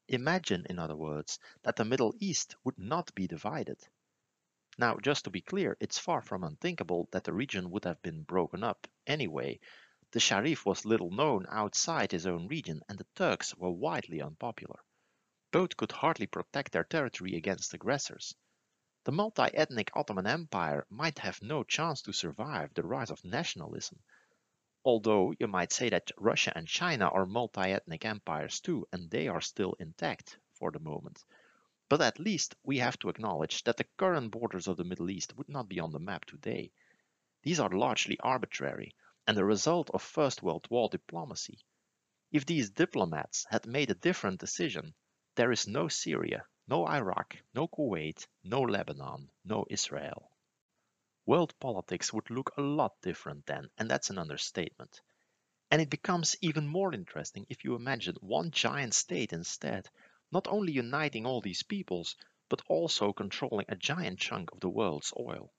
Imagine, 0.08 0.66
in 0.70 0.80
other 0.80 0.96
words, 0.96 1.40
that 1.64 1.76
the 1.76 1.84
Middle 1.84 2.16
East 2.22 2.56
would 2.64 2.80
not 2.80 3.14
be 3.16 3.28
divided. 3.28 3.86
Now, 4.80 4.98
just 4.98 5.24
to 5.24 5.32
be 5.32 5.42
clear, 5.42 5.76
it's 5.80 5.98
far 5.98 6.22
from 6.22 6.44
unthinkable 6.44 7.10
that 7.12 7.24
the 7.24 7.34
region 7.34 7.72
would 7.72 7.84
have 7.86 8.00
been 8.04 8.22
broken 8.22 8.64
up 8.64 8.88
anyway. 9.08 9.60
The 10.12 10.20
Sharif 10.20 10.68
was 10.68 10.86
little 10.86 11.10
known 11.10 11.48
outside 11.50 12.12
his 12.12 12.28
own 12.28 12.48
region 12.48 12.82
and 12.88 13.00
the 13.00 13.08
Turks 13.16 13.56
were 13.56 13.72
widely 13.72 14.22
unpopular. 14.22 14.80
Both 15.52 15.78
could 15.78 15.92
hardly 15.92 16.28
protect 16.28 16.74
their 16.74 16.84
territory 16.84 17.36
against 17.36 17.74
aggressors. 17.74 18.36
The 19.04 19.12
multi-ethnic 19.12 19.90
Ottoman 19.96 20.28
Empire 20.28 20.86
might 20.92 21.18
have 21.20 21.42
no 21.42 21.64
chance 21.64 22.04
to 22.04 22.14
survive 22.14 22.74
the 22.76 22.84
rise 22.84 23.10
of 23.10 23.26
nationalism. 23.26 24.04
Although 24.86 25.34
you 25.40 25.48
might 25.48 25.72
say 25.74 25.90
that 25.90 26.12
Russia 26.18 26.54
and 26.56 26.68
China 26.68 27.08
are 27.08 27.26
multi-ethnic 27.26 28.06
empires 28.06 28.60
too, 28.60 28.88
and 28.92 29.10
they 29.10 29.28
are 29.28 29.42
still 29.42 29.74
intact 29.80 30.38
for 30.54 30.70
the 30.70 30.80
moment. 30.80 31.24
But 31.90 32.02
at 32.02 32.20
least 32.20 32.56
we 32.64 32.80
have 32.80 33.00
to 33.00 33.10
acknowledge 33.10 33.64
that 33.64 33.78
the 33.78 33.88
current 33.96 34.32
borders 34.32 34.68
of 34.68 34.76
the 34.76 34.84
Middle 34.84 35.10
East 35.10 35.38
would 35.38 35.48
not 35.48 35.70
be 35.70 35.80
on 35.80 35.92
the 35.92 36.00
map 36.00 36.26
today. 36.26 36.74
These 37.44 37.62
are 37.62 37.70
largely 37.70 38.20
arbitrary 38.20 38.94
and 39.26 39.38
the 39.38 39.46
result 39.46 39.90
of 39.92 40.02
First 40.02 40.44
World 40.44 40.68
War 40.70 40.90
diplomacy. 40.90 41.60
If 42.30 42.46
these 42.46 42.72
diplomats 42.72 43.46
had 43.50 43.66
made 43.66 43.90
a 43.90 43.96
different 43.96 44.42
decision, 44.42 44.96
there 45.36 45.52
is 45.52 45.66
no 45.66 45.88
Syria, 45.88 46.46
no 46.68 46.86
Iraq, 46.86 47.38
no 47.54 47.70
Kuwait, 47.70 48.28
no 48.44 48.64
Lebanon, 48.64 49.32
no 49.46 49.66
Israel. 49.70 50.30
World 51.26 51.58
politics 51.60 52.12
would 52.12 52.30
look 52.30 52.52
a 52.58 52.62
lot 52.62 53.00
different 53.02 53.46
then, 53.46 53.70
and 53.78 53.90
that's 53.90 54.10
an 54.10 54.18
understatement. 54.18 55.02
And 55.72 55.82
it 55.82 55.90
becomes 55.90 56.36
even 56.42 56.68
more 56.68 56.94
interesting 56.94 57.46
if 57.50 57.64
you 57.64 57.76
imagine 57.76 58.16
one 58.20 58.52
giant 58.52 58.94
state 58.94 59.32
instead 59.32 59.90
not 60.32 60.48
only 60.48 60.74
uniting 60.74 61.26
all 61.26 61.42
these 61.42 61.64
peoples, 61.64 62.16
but 62.50 62.62
also 62.68 63.14
controlling 63.14 63.66
a 63.70 63.76
giant 63.76 64.20
chunk 64.20 64.52
of 64.52 64.60
the 64.60 64.70
world's 64.70 65.14
oil. 65.18 65.54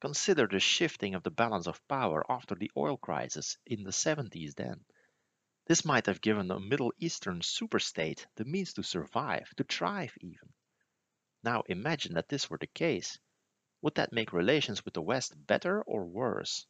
Consider 0.00 0.46
the 0.46 0.58
shifting 0.58 1.14
of 1.14 1.22
the 1.22 1.30
balance 1.30 1.66
of 1.66 1.86
power 1.88 2.24
after 2.30 2.54
the 2.54 2.70
oil 2.76 2.96
crisis 2.96 3.56
in 3.66 3.84
the 3.84 3.90
70s 3.90 4.54
then. 4.54 4.84
This 5.66 5.84
might 5.84 6.06
have 6.06 6.20
given 6.20 6.50
a 6.50 6.58
Middle 6.58 6.92
Eastern 6.98 7.40
superstate 7.40 8.26
the 8.34 8.44
means 8.44 8.72
to 8.72 8.82
survive, 8.82 9.48
to 9.56 9.64
thrive 9.64 10.16
even. 10.20 10.52
Now 11.44 11.62
imagine 11.66 12.14
that 12.14 12.28
this 12.28 12.50
were 12.50 12.58
the 12.58 12.66
case. 12.66 13.18
Would 13.80 13.94
that 13.94 14.12
make 14.12 14.32
relations 14.32 14.84
with 14.84 14.94
the 14.94 15.02
West 15.02 15.34
better 15.46 15.82
or 15.82 16.04
worse? 16.04 16.66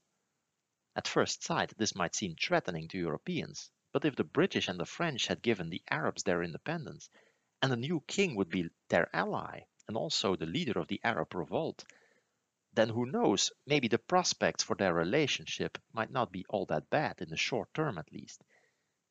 At 0.94 1.08
first 1.08 1.42
sight, 1.42 1.72
this 1.78 1.94
might 1.94 2.14
seem 2.14 2.37
threatening 2.37 2.88
to 2.88 2.98
Europeans, 2.98 3.70
but 3.92 4.05
if 4.05 4.16
the 4.16 4.24
British 4.24 4.68
and 4.68 4.81
the 4.81 4.87
French 4.87 5.26
had 5.26 5.42
given 5.42 5.68
the 5.68 5.83
Arabs 5.90 6.22
their 6.22 6.42
independence, 6.42 7.11
and 7.61 7.70
the 7.70 7.76
new 7.76 8.00
king 8.07 8.35
would 8.35 8.48
be 8.48 8.68
their 8.88 9.09
ally 9.14 9.61
and 9.87 9.96
also 9.96 10.35
the 10.35 10.46
leader 10.46 10.78
of 10.78 10.88
the 10.88 11.00
Arab 11.05 11.35
revolt, 11.35 11.85
then 12.72 12.88
who 12.88 13.05
knows, 13.05 13.52
maybe 13.66 13.88
the 13.88 13.98
prospects 13.98 14.64
for 14.64 14.74
their 14.76 14.94
relationship 14.94 15.76
might 15.92 16.11
not 16.11 16.33
be 16.33 16.46
all 16.48 16.64
that 16.64 16.88
bad 16.88 17.20
in 17.20 17.28
the 17.28 17.37
short 17.37 17.72
term 17.74 17.98
at 17.98 18.11
least. 18.11 18.42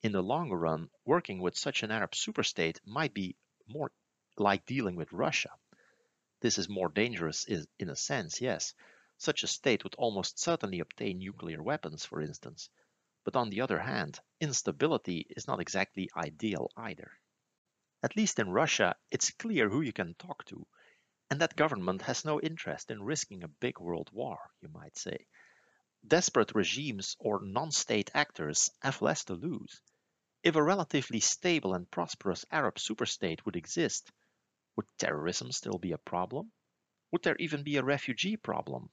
In 0.02 0.14
the 0.14 0.24
longer 0.24 0.58
run, 0.58 0.90
working 1.06 1.40
with 1.40 1.56
such 1.56 1.84
an 1.84 1.92
Arab 1.92 2.14
superstate 2.14 2.80
might 2.84 3.14
be 3.14 3.36
more 3.68 3.92
like 4.36 4.66
dealing 4.66 4.96
with 4.96 5.14
Russia. 5.14 5.52
This 6.40 6.58
is 6.58 6.68
more 6.68 6.90
dangerous 6.90 7.46
in 7.46 7.90
a 7.90 7.96
sense, 7.96 8.42
yes. 8.42 8.74
Such 9.18 9.44
a 9.44 9.48
state 9.48 9.84
would 9.84 9.94
almost 9.94 10.40
certainly 10.40 10.80
obtain 10.80 11.20
nuclear 11.20 11.62
weapons, 11.62 12.04
for 12.04 12.20
instance, 12.20 12.68
but 13.24 13.36
on 13.36 13.50
the 13.50 13.62
other 13.62 13.80
hand, 13.80 14.20
instability 14.40 15.26
is 15.30 15.48
not 15.48 15.60
exactly 15.60 16.10
ideal 16.16 16.72
either. 16.78 17.12
At 18.04 18.16
least 18.16 18.40
in 18.40 18.50
Russia, 18.52 18.96
it's 19.12 19.32
clear 19.32 19.70
who 19.70 19.82
you 19.82 19.94
can 19.94 20.16
talk 20.16 20.46
to. 20.46 20.68
and 21.32 21.42
that 21.42 21.56
government 21.56 22.04
has 22.04 22.26
no 22.26 22.40
interest 22.42 22.92
in 22.92 23.04
risking 23.04 23.44
a 23.44 23.48
big 23.48 23.80
world 23.80 24.10
war, 24.14 24.40
you 24.62 24.70
might 24.70 24.98
say. 24.98 25.28
Desperate 26.08 26.54
regimes 26.54 27.16
or 27.20 27.42
non 27.44 27.72
state 27.72 28.12
actors 28.14 28.70
have 28.84 29.02
less 29.02 29.24
to 29.26 29.34
lose. 29.34 29.82
If 30.44 30.56
a 30.56 30.64
relatively 30.64 31.20
stable 31.20 31.74
and 31.74 31.90
prosperous 31.92 32.46
Arab 32.52 32.76
superstate 32.76 33.46
would 33.46 33.56
exist, 33.56 34.12
would 34.76 34.88
terrorism 34.98 35.52
still 35.52 35.80
be 35.80 35.94
a 35.94 35.98
problem? 35.98 36.52
Would 37.12 37.24
there 37.24 37.38
even 37.38 37.64
be 37.64 37.78
a 37.78 37.84
refugee 37.84 38.38
problem? 38.38 38.90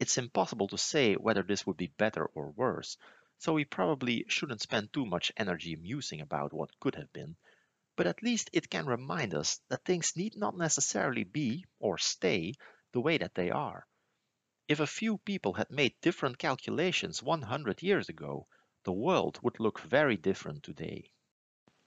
It's 0.00 0.16
impossible 0.16 0.68
to 0.68 0.78
say 0.78 1.16
whether 1.16 1.42
this 1.42 1.66
would 1.66 1.76
be 1.76 1.88
better 1.98 2.24
or 2.24 2.50
worse, 2.52 2.96
so 3.38 3.52
we 3.52 3.64
probably 3.64 4.24
shouldn't 4.28 4.60
spend 4.60 4.92
too 4.92 5.06
much 5.06 5.32
energy 5.36 5.76
musing 5.76 6.20
about 6.20 6.52
what 6.52 6.78
could 6.80 6.94
have 6.94 7.12
been, 7.12 7.36
but 7.96 8.06
at 8.06 8.22
least 8.22 8.50
it 8.52 8.70
can 8.70 8.86
remind 8.86 9.34
us 9.34 9.60
that 9.68 9.84
things 9.84 10.16
need 10.16 10.36
not 10.36 10.56
necessarily 10.56 11.24
be 11.24 11.64
or 11.78 11.98
stay 11.98 12.52
the 12.92 13.00
way 13.00 13.18
that 13.18 13.34
they 13.34 13.50
are. 13.50 13.86
If 14.68 14.80
a 14.80 14.86
few 14.86 15.18
people 15.18 15.52
had 15.52 15.70
made 15.70 16.00
different 16.00 16.38
calculations 16.38 17.22
100 17.22 17.82
years 17.82 18.08
ago, 18.08 18.48
the 18.84 18.92
world 18.92 19.38
would 19.42 19.60
look 19.60 19.80
very 19.80 20.16
different 20.16 20.62
today. 20.62 21.10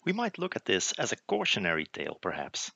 We 0.05 0.13
might 0.13 0.37
look 0.37 0.55
at 0.55 0.65
this 0.65 0.93
as 0.93 1.11
a 1.11 1.17
cautionary 1.27 1.85
tale, 1.85 2.15
perhaps. 2.21 2.71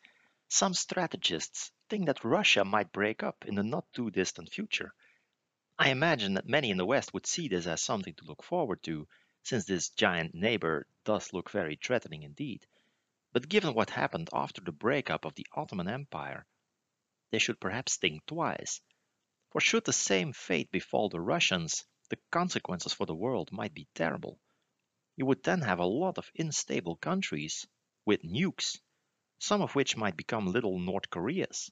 Some 0.50 0.74
strategists 0.74 1.72
think 1.90 2.06
that 2.08 2.24
Russia 2.24 2.66
might 2.66 2.92
break 2.92 3.24
up 3.24 3.46
in 3.46 3.56
the 3.56 3.64
not 3.64 3.92
too 3.94 4.12
distant 4.12 4.50
future. 4.50 4.94
I 5.80 5.90
imagine 5.90 6.36
that 6.36 6.48
many 6.48 6.70
in 6.70 6.78
the 6.78 6.86
West 6.86 7.14
would 7.14 7.26
see 7.26 7.48
this 7.48 7.66
as 7.66 7.82
something 7.82 8.14
to 8.16 8.26
look 8.26 8.44
forward 8.44 8.84
to, 8.84 9.08
since 9.42 9.66
this 9.66 9.90
giant 9.90 10.36
neighbor 10.36 10.86
does 11.04 11.34
look 11.34 11.50
very 11.50 11.76
threatening 11.76 12.22
indeed. 12.22 12.68
But 13.32 13.50
given 13.50 13.74
what 13.74 13.90
happened 13.90 14.30
after 14.32 14.62
the 14.62 14.72
breakup 14.72 15.26
of 15.26 15.34
the 15.34 15.48
Ottoman 15.54 15.88
Empire, 15.88 16.46
they 17.32 17.40
should 17.40 17.60
perhaps 17.60 17.98
think 17.98 18.24
twice. 18.28 18.82
For 19.52 19.60
should 19.60 19.86
the 19.86 19.94
same 19.94 20.32
fate 20.32 20.70
befall 20.70 21.10
the 21.10 21.20
Russians, 21.20 21.84
the 22.10 22.20
consequences 22.30 22.94
for 22.94 23.08
the 23.08 23.16
world 23.16 23.52
might 23.52 23.74
be 23.74 23.88
terrible. 23.96 24.40
You 25.16 25.26
would 25.26 25.42
then 25.42 25.62
have 25.62 25.80
a 25.80 25.86
lot 25.86 26.20
of 26.20 26.32
unstable 26.38 26.98
countries 26.98 27.66
with 28.06 28.22
nukes, 28.24 28.80
some 29.40 29.62
of 29.64 29.74
which 29.74 29.98
might 29.98 30.18
become 30.18 30.46
little 30.46 30.78
North 30.78 31.10
Koreas. 31.10 31.72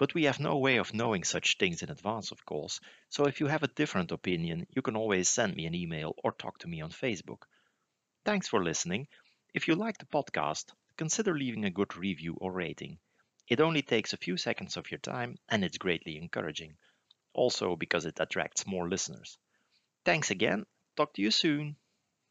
But 0.00 0.14
we 0.14 0.24
have 0.24 0.40
no 0.40 0.58
way 0.58 0.78
of 0.78 0.94
knowing 0.94 1.22
such 1.22 1.56
things 1.56 1.84
in 1.84 1.90
advance, 1.90 2.32
of 2.32 2.44
course, 2.44 2.80
so 3.08 3.26
if 3.28 3.38
you 3.38 3.46
have 3.46 3.62
a 3.62 3.68
different 3.68 4.10
opinion, 4.10 4.66
you 4.74 4.82
can 4.82 4.96
always 4.96 5.28
send 5.28 5.54
me 5.54 5.66
an 5.66 5.76
email 5.76 6.16
or 6.24 6.32
talk 6.32 6.58
to 6.58 6.66
me 6.66 6.80
on 6.80 6.90
Facebook. 6.90 7.42
Thanks 8.24 8.48
for 8.48 8.64
listening. 8.64 9.08
If 9.54 9.68
you 9.68 9.76
like 9.76 9.98
the 9.98 10.06
podcast, 10.06 10.72
consider 10.96 11.34
leaving 11.38 11.66
a 11.66 11.70
good 11.70 11.96
review 11.96 12.34
or 12.40 12.50
rating. 12.50 12.98
It 13.48 13.60
only 13.60 13.82
takes 13.82 14.12
a 14.12 14.16
few 14.16 14.36
seconds 14.36 14.76
of 14.76 14.90
your 14.90 15.00
time 15.00 15.36
and 15.50 15.64
it's 15.64 15.78
greatly 15.78 16.16
encouraging. 16.16 16.78
Also 17.34 17.76
because 17.76 18.06
it 18.06 18.20
attracts 18.20 18.66
more 18.66 18.88
listeners. 18.88 19.38
Thanks 20.04 20.30
again. 20.30 20.66
Talk 20.96 21.14
to 21.14 21.22
you 21.22 21.30
soon. 21.30 21.76